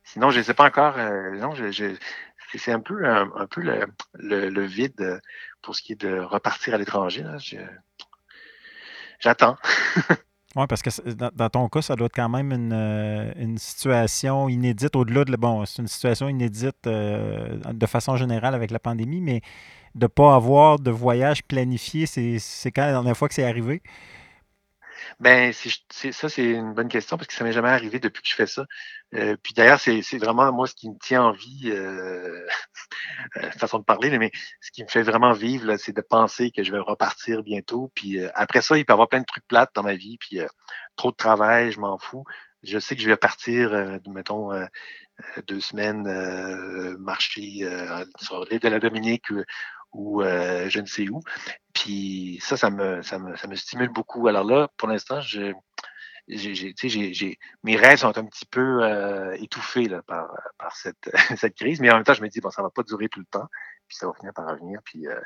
Sinon, 0.03 0.29
je 0.29 0.39
ne 0.39 0.43
sais 0.43 0.53
pas 0.53 0.67
encore. 0.67 0.97
non, 0.97 1.55
je, 1.55 1.95
c'est 2.57 2.71
un 2.71 2.79
peu, 2.79 3.05
un, 3.05 3.47
peu 3.47 3.61
le, 3.61 4.49
le, 4.49 4.65
vide 4.65 5.21
pour 5.61 5.75
ce 5.75 5.81
qui 5.81 5.93
est 5.93 6.01
de 6.01 6.19
repartir 6.19 6.73
à 6.73 6.77
l'étranger. 6.77 7.23
J'attends. 9.23 9.55
oui, 10.57 10.65
parce 10.67 10.81
que 10.81 10.89
dans, 11.11 11.49
ton 11.49 11.69
cas, 11.69 11.81
ça 11.81 11.95
doit 11.95 12.07
être 12.07 12.15
quand 12.15 12.27
même 12.27 12.51
une, 12.51 12.73
euh, 12.73 13.31
une 13.37 13.57
situation 13.57 14.49
inédite 14.49 14.97
au-delà 14.97 15.23
de. 15.23 15.33
Bon, 15.37 15.65
c'est 15.65 15.81
une 15.81 15.87
situation 15.87 16.27
inédite 16.27 16.87
euh, 16.87 17.57
de 17.71 17.85
façon 17.85 18.17
générale 18.17 18.53
avec 18.53 18.69
la 18.69 18.79
pandémie, 18.79 19.21
mais 19.21 19.41
de 19.95 20.05
ne 20.05 20.07
pas 20.07 20.35
avoir 20.35 20.77
de 20.77 20.91
voyage 20.91 21.43
planifié, 21.43 22.05
c'est 22.05 22.71
quand 22.71 22.85
la 22.85 22.91
dernière 22.91 23.15
fois 23.15 23.29
que 23.29 23.33
c'est 23.33 23.45
arrivé? 23.45 23.81
Ben, 25.21 25.53
ça, 25.53 26.29
c'est 26.29 26.43
une 26.43 26.73
bonne 26.73 26.89
question 26.89 27.17
parce 27.17 27.27
que 27.27 27.33
ça 27.33 27.45
m'est 27.45 27.53
jamais 27.53 27.69
arrivé 27.69 27.99
depuis 27.99 28.23
que 28.23 28.27
je 28.27 28.35
fais 28.35 28.47
ça. 28.47 28.65
Euh, 29.15 29.35
puis 29.41 29.53
d'ailleurs, 29.53 29.79
c'est, 29.79 30.01
vraiment 30.17 30.51
moi 30.51 30.67
ce 30.67 30.73
qui 30.73 30.89
me 30.89 30.97
tient 30.97 31.23
en 31.23 31.31
vie, 31.31 31.71
euh, 31.71 32.47
euh, 33.37 33.51
façon 33.51 33.79
de 33.79 33.83
parler, 33.83 34.17
mais 34.17 34.31
ce 34.61 34.71
qui 34.71 34.83
me 34.83 34.87
fait 34.89 35.03
vraiment 35.03 35.33
vivre, 35.33 35.75
c'est 35.77 35.95
de 35.95 36.01
penser 36.01 36.51
que 36.51 36.63
je 36.63 36.71
vais 36.71 36.79
repartir 36.79 37.43
bientôt. 37.43 37.91
Puis 37.95 38.19
après 38.33 38.61
ça, 38.61 38.77
il 38.77 38.85
peut 38.85 38.93
y 38.93 38.95
avoir 38.95 39.09
plein 39.09 39.21
de 39.21 39.25
trucs 39.25 39.47
plates 39.47 39.71
dans 39.75 39.83
ma 39.83 39.95
vie, 39.95 40.17
puis 40.19 40.39
trop 40.95 41.11
de 41.11 41.15
travail, 41.15 41.71
je 41.71 41.79
m'en 41.79 41.97
fous. 41.97 42.23
Je 42.63 42.79
sais 42.79 42.95
que 42.95 43.01
je 43.01 43.09
vais 43.09 43.17
partir, 43.17 43.99
mettons, 44.07 44.51
deux 45.47 45.59
semaines 45.59 46.03
marcher 46.97 47.67
sur 48.19 48.45
l'île 48.45 48.59
de 48.59 48.69
la 48.69 48.79
Dominique 48.79 49.25
ou 49.91 50.23
je 50.23 50.79
ne 50.79 50.85
sais 50.85 51.09
où. 51.09 51.21
Puis 51.73 52.39
ça, 52.41 52.57
ça 52.57 52.69
me, 52.69 53.01
ça 53.01 53.19
me, 53.19 53.35
ça 53.35 53.47
me 53.47 53.55
stimule 53.55 53.89
beaucoup. 53.89 54.27
Alors 54.27 54.45
là, 54.45 54.69
pour 54.77 54.87
l'instant, 54.87 55.19
je, 55.21 55.53
j'ai, 56.27 57.39
mes 57.63 57.75
rêves 57.75 57.99
sont 57.99 58.17
un 58.17 58.25
petit 58.25 58.45
peu 58.45 58.83
euh, 58.83 59.35
étouffés 59.39 59.87
là, 59.87 60.01
par, 60.03 60.27
par 60.57 60.75
cette, 60.75 61.09
cette 61.37 61.55
crise, 61.55 61.79
mais 61.79 61.91
en 61.91 61.95
même 61.95 62.03
temps, 62.03 62.13
je 62.13 62.21
me 62.21 62.29
dis, 62.29 62.39
bon, 62.39 62.49
ça 62.49 62.61
va 62.61 62.69
pas 62.69 62.83
durer 62.83 63.09
tout 63.09 63.19
le 63.19 63.25
temps, 63.25 63.47
puis 63.87 63.97
ça 63.97 64.07
va 64.07 64.13
finir 64.13 64.33
par 64.33 64.47
revenir. 64.47 64.79
Puis 64.83 65.07
euh, 65.07 65.19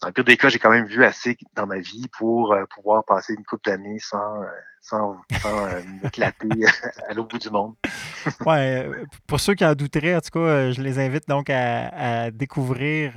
dans 0.00 0.08
le 0.08 0.12
pire 0.12 0.24
des 0.24 0.36
cas, 0.36 0.48
j'ai 0.48 0.58
quand 0.58 0.70
même 0.70 0.86
vu 0.86 1.04
assez 1.04 1.36
dans 1.54 1.66
ma 1.66 1.78
vie 1.78 2.06
pour 2.16 2.52
euh, 2.52 2.64
pouvoir 2.74 3.04
passer 3.04 3.34
une 3.34 3.44
couple 3.44 3.70
d'années 3.70 3.98
sans, 3.98 4.42
euh, 4.42 4.46
sans, 4.80 5.16
sans 5.40 5.66
euh, 5.66 5.80
m'éclater 6.02 6.48
à 7.08 7.14
l'autre 7.14 7.28
bout 7.28 7.38
du 7.38 7.50
monde. 7.50 7.74
ouais, 8.46 8.88
pour 9.26 9.40
ceux 9.40 9.54
qui 9.54 9.64
en 9.64 9.74
douteraient, 9.74 10.16
en 10.16 10.20
tout 10.20 10.38
cas, 10.38 10.70
je 10.70 10.80
les 10.80 10.98
invite 10.98 11.28
donc 11.28 11.50
à, 11.50 12.30
découvrir 12.30 13.12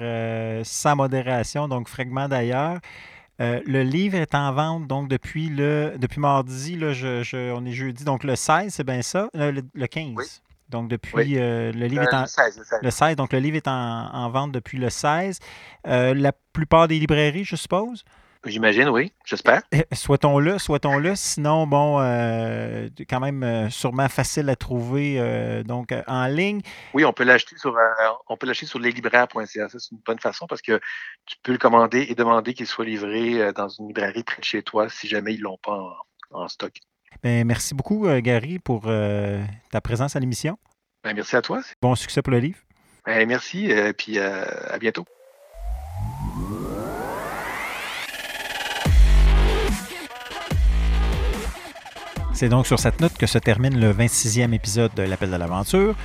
sans 0.64 0.96
modération, 0.96 1.68
donc 1.68 1.88
fragment 1.88 2.28
d'ailleurs. 2.28 2.80
Le 3.40 3.84
livre 3.84 4.16
est 4.16 4.36
en 4.36 4.52
vente 4.52 4.88
donc 4.88 5.08
depuis 5.10 5.50
le 5.50 5.94
depuis 5.98 6.20
mardi, 6.20 6.76
là, 6.76 6.94
je, 6.94 7.52
on 7.54 7.66
est 7.66 7.72
jeudi, 7.72 8.04
donc 8.04 8.24
le 8.24 8.36
16, 8.36 8.74
c'est 8.74 8.84
bien 8.84 9.02
ça, 9.02 9.30
le, 9.34 9.88
15. 9.88 10.42
Donc, 10.70 10.90
depuis 10.90 11.38
euh, 11.38 11.72
le 11.72 11.86
livre 11.86 12.04
est 12.04 12.14
en, 12.14 12.26
le 12.82 12.92
16, 12.92 13.16
Donc, 13.16 13.32
le 13.32 13.40
livre 13.40 13.56
est 13.56 13.68
en, 13.68 14.30
vente 14.30 14.52
depuis 14.52 14.78
le 14.78 14.90
16. 14.90 15.40
Euh, 15.88 16.14
la 16.14 16.34
plupart 16.54 16.88
des 16.88 17.00
librairies, 17.00 17.46
je 17.46 17.56
suppose? 17.56 18.04
J'imagine, 18.48 18.90
oui. 18.90 19.12
J'espère. 19.26 19.62
Eh, 19.72 19.86
souhaitons-le, 19.94 20.58
souhaitons-le. 20.58 21.16
Sinon, 21.16 21.68
bon, 21.68 22.00
euh, 22.00 22.90
quand 23.10 23.20
même 23.20 23.70
sûrement 23.70 24.10
facile 24.10 24.50
à 24.50 24.56
trouver 24.56 25.64
donc 25.66 25.94
en 26.08 26.28
ligne. 26.28 26.62
Oui, 26.94 27.06
on 27.06 27.14
peut 27.14 27.24
l'acheter 27.24 27.58
sur 27.58 27.78
on 28.30 28.38
peut 28.38 28.48
l'acheter 28.48 28.66
sur 28.66 28.80
leslibraires.ca. 28.80 29.70
Ça, 29.70 29.80
c'est 29.80 29.92
une 29.92 30.02
bonne 30.06 30.20
façon 30.20 30.48
parce 30.48 30.62
que 30.62 30.80
tu 31.26 31.36
peux 31.44 31.52
le 31.52 31.58
commander 31.58 32.08
et 32.10 32.16
demander 32.16 32.54
qu'il 32.54 32.68
soit 32.68 32.86
livré 32.86 33.52
dans 33.54 33.70
une 33.70 33.88
librairie 33.88 34.24
près 34.24 34.40
de 34.40 34.46
chez 34.46 34.64
toi 34.64 34.90
si 34.90 35.08
jamais 35.08 35.34
ils 35.34 35.40
ne 35.40 35.44
l'ont 35.44 35.60
pas 35.62 35.98
en 36.32 36.48
stock. 36.48 36.74
Ben, 37.24 37.46
merci 37.46 37.74
beaucoup, 37.74 38.08
euh, 38.08 38.22
Gary, 38.22 38.60
pour 38.60 38.84
euh, 38.86 39.44
ta 39.72 39.82
présence 39.82 40.16
à 40.16 40.20
l'émission. 40.20 40.58
Ben, 41.04 41.14
merci 41.14 41.36
à 41.36 41.42
toi. 41.42 41.62
Bon 41.82 41.96
succès 41.96 42.22
pour 42.22 42.32
le 42.32 42.40
livre. 42.40 42.60
Ben, 43.06 43.28
merci, 43.28 43.66
et 43.66 43.78
euh, 43.78 43.94
puis 43.94 44.20
à 44.20 44.78
bientôt. 44.80 45.06
C'est 52.38 52.50
donc 52.50 52.68
sur 52.68 52.78
cette 52.78 53.02
note 53.02 53.18
que 53.18 53.26
se 53.26 53.40
termine 53.40 53.80
le 53.80 53.92
26e 53.92 54.54
épisode 54.54 54.94
de 54.94 55.02
l'Appel 55.02 55.32
de 55.32 55.38
l'aventure. 55.38 55.96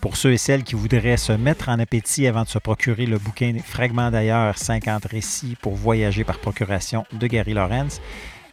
Pour 0.00 0.16
ceux 0.16 0.32
et 0.32 0.38
celles 0.38 0.62
qui 0.62 0.74
voudraient 0.74 1.18
se 1.18 1.32
mettre 1.32 1.68
en 1.68 1.78
appétit 1.78 2.26
avant 2.26 2.44
de 2.44 2.48
se 2.48 2.58
procurer 2.58 3.04
le 3.04 3.18
bouquin 3.18 3.58
Fragments 3.62 4.10
d'ailleurs 4.10 4.56
50 4.56 5.04
récits 5.04 5.54
pour 5.60 5.74
voyager 5.74 6.24
par 6.24 6.38
procuration 6.38 7.04
de 7.12 7.26
Gary 7.26 7.52
Lawrence, 7.52 8.00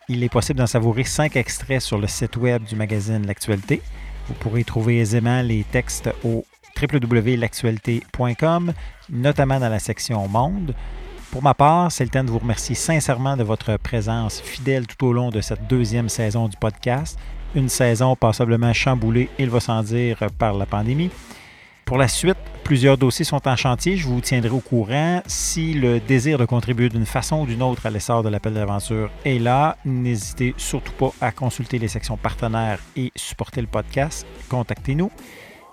Il 0.10 0.22
est 0.22 0.28
possible 0.28 0.60
d'en 0.60 0.68
savourer 0.68 1.06
cinq 1.06 1.38
extraits 1.38 1.80
sur 1.80 1.98
le 1.98 2.08
site 2.08 2.36
web 2.36 2.66
du 2.66 2.76
magazine 2.76 3.26
L'Actualité. 3.26 3.82
Vous 4.28 4.34
pourrez 4.34 4.66
trouver 4.66 5.00
aisément 5.00 5.42
les 5.42 5.64
textes 5.64 6.10
au 6.26 6.44
www.l'actualité.com, 6.78 8.74
notamment 9.10 9.62
dans 9.62 9.70
la 9.70 9.80
section 9.80 10.28
Monde. 10.28 10.76
Pour 11.32 11.44
ma 11.44 11.54
part, 11.54 11.92
c'est 11.92 12.04
le 12.04 12.10
temps 12.10 12.24
de 12.24 12.32
vous 12.32 12.40
remercier 12.40 12.74
sincèrement 12.74 13.38
de 13.38 13.44
votre 13.44 13.78
présence 13.78 14.42
fidèle 14.42 14.88
tout 14.88 15.06
au 15.06 15.14
long 15.14 15.30
de 15.30 15.42
cette 15.42 15.68
deuxième 15.68 16.10
saison 16.10 16.48
du 16.48 16.58
podcast. 16.58 17.20
Une 17.54 17.70
saison 17.70 18.16
passablement 18.16 18.74
chamboulée, 18.74 19.30
il 19.38 19.48
va 19.50 19.60
sans 19.60 19.84
dire, 19.84 20.18
par 20.40 20.54
la 20.54 20.66
pandémie. 20.66 21.12
Pour 21.86 21.98
la 21.98 22.08
suite, 22.08 22.38
plusieurs 22.64 22.98
dossiers 22.98 23.26
sont 23.26 23.48
en 23.48 23.56
chantier. 23.56 23.96
Je 23.96 24.08
vous 24.08 24.22
tiendrai 24.22 24.50
au 24.50 24.60
courant. 24.60 25.22
Si 25.28 25.74
le 25.74 26.00
désir 26.00 26.40
de 26.40 26.46
contribuer 26.46 26.90
d'une 26.90 27.06
façon 27.06 27.42
ou 27.42 27.46
d'une 27.46 27.62
autre 27.62 27.86
à 27.86 27.92
l'essor 27.92 28.24
de 28.24 28.30
l'appel 28.30 28.56
d'aventure 28.56 29.12
est 29.24 29.40
là, 29.40 29.78
n'hésitez 29.86 30.56
surtout 30.58 30.94
pas 30.94 31.12
à 31.22 31.32
consulter 31.32 31.78
les 31.78 31.88
sections 31.88 32.18
partenaires 32.18 32.80
et 32.96 33.12
supporter 33.16 33.62
le 33.62 33.68
podcast. 33.68 34.26
Contactez-nous. 34.50 35.12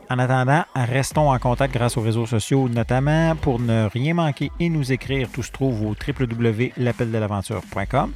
En 0.08 0.20
attendant, 0.20 0.64
restons 0.74 1.32
en 1.32 1.38
contact 1.40 1.74
grâce 1.74 1.96
aux 1.96 2.00
réseaux 2.00 2.26
sociaux, 2.26 2.68
notamment 2.68 3.34
pour 3.34 3.58
ne 3.58 3.88
rien 3.88 4.14
manquer 4.14 4.52
et 4.60 4.68
nous 4.68 4.92
écrire. 4.92 5.28
Tout 5.32 5.42
se 5.42 5.50
trouve 5.50 5.82
au 5.82 5.96
www.l'appeldel'aventure.com. 5.96 8.12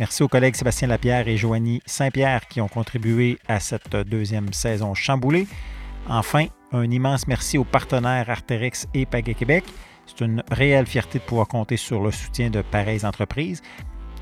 Merci 0.00 0.24
aux 0.24 0.28
collègues 0.28 0.56
Sébastien 0.56 0.88
Lapierre 0.88 1.28
et 1.28 1.36
Joanie 1.36 1.80
Saint-Pierre 1.86 2.48
qui 2.48 2.60
ont 2.60 2.66
contribué 2.66 3.38
à 3.46 3.60
cette 3.60 3.94
deuxième 3.94 4.52
saison 4.52 4.94
chamboulée. 4.94 5.46
Enfin, 6.08 6.46
un 6.72 6.90
immense 6.90 7.28
merci 7.28 7.56
aux 7.56 7.62
partenaires 7.62 8.28
Arterix 8.28 8.88
et 8.92 9.06
Pagay 9.06 9.34
Québec. 9.34 9.62
C'est 10.06 10.24
une 10.24 10.42
réelle 10.50 10.86
fierté 10.86 11.20
de 11.20 11.24
pouvoir 11.24 11.46
compter 11.46 11.76
sur 11.76 12.02
le 12.02 12.10
soutien 12.10 12.50
de 12.50 12.62
pareilles 12.62 13.04
entreprises. 13.04 13.62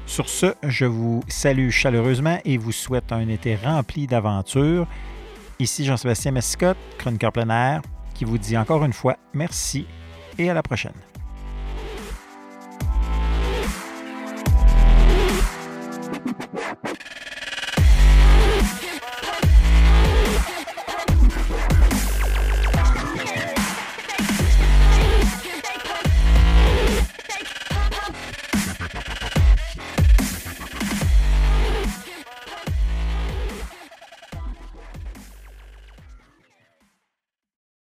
Sur 0.05 0.29
ce, 0.29 0.53
je 0.65 0.85
vous 0.85 1.23
salue 1.29 1.71
chaleureusement 1.71 2.41
et 2.45 2.59
vous 2.59 2.73
souhaite 2.73 3.11
un 3.13 3.27
été 3.29 3.57
rempli 3.57 4.07
d'aventures. 4.07 4.87
Ici 5.61 5.85
Jean-Sébastien 5.85 6.33
Mescott, 6.33 6.79
chroniqueur 6.97 7.33
plein 7.33 7.51
air, 7.51 7.83
qui 8.15 8.25
vous 8.25 8.39
dit 8.39 8.57
encore 8.57 8.83
une 8.83 8.95
fois 8.95 9.19
merci 9.35 9.85
et 10.39 10.49
à 10.49 10.55
la 10.55 10.63
prochaine. 10.63 10.95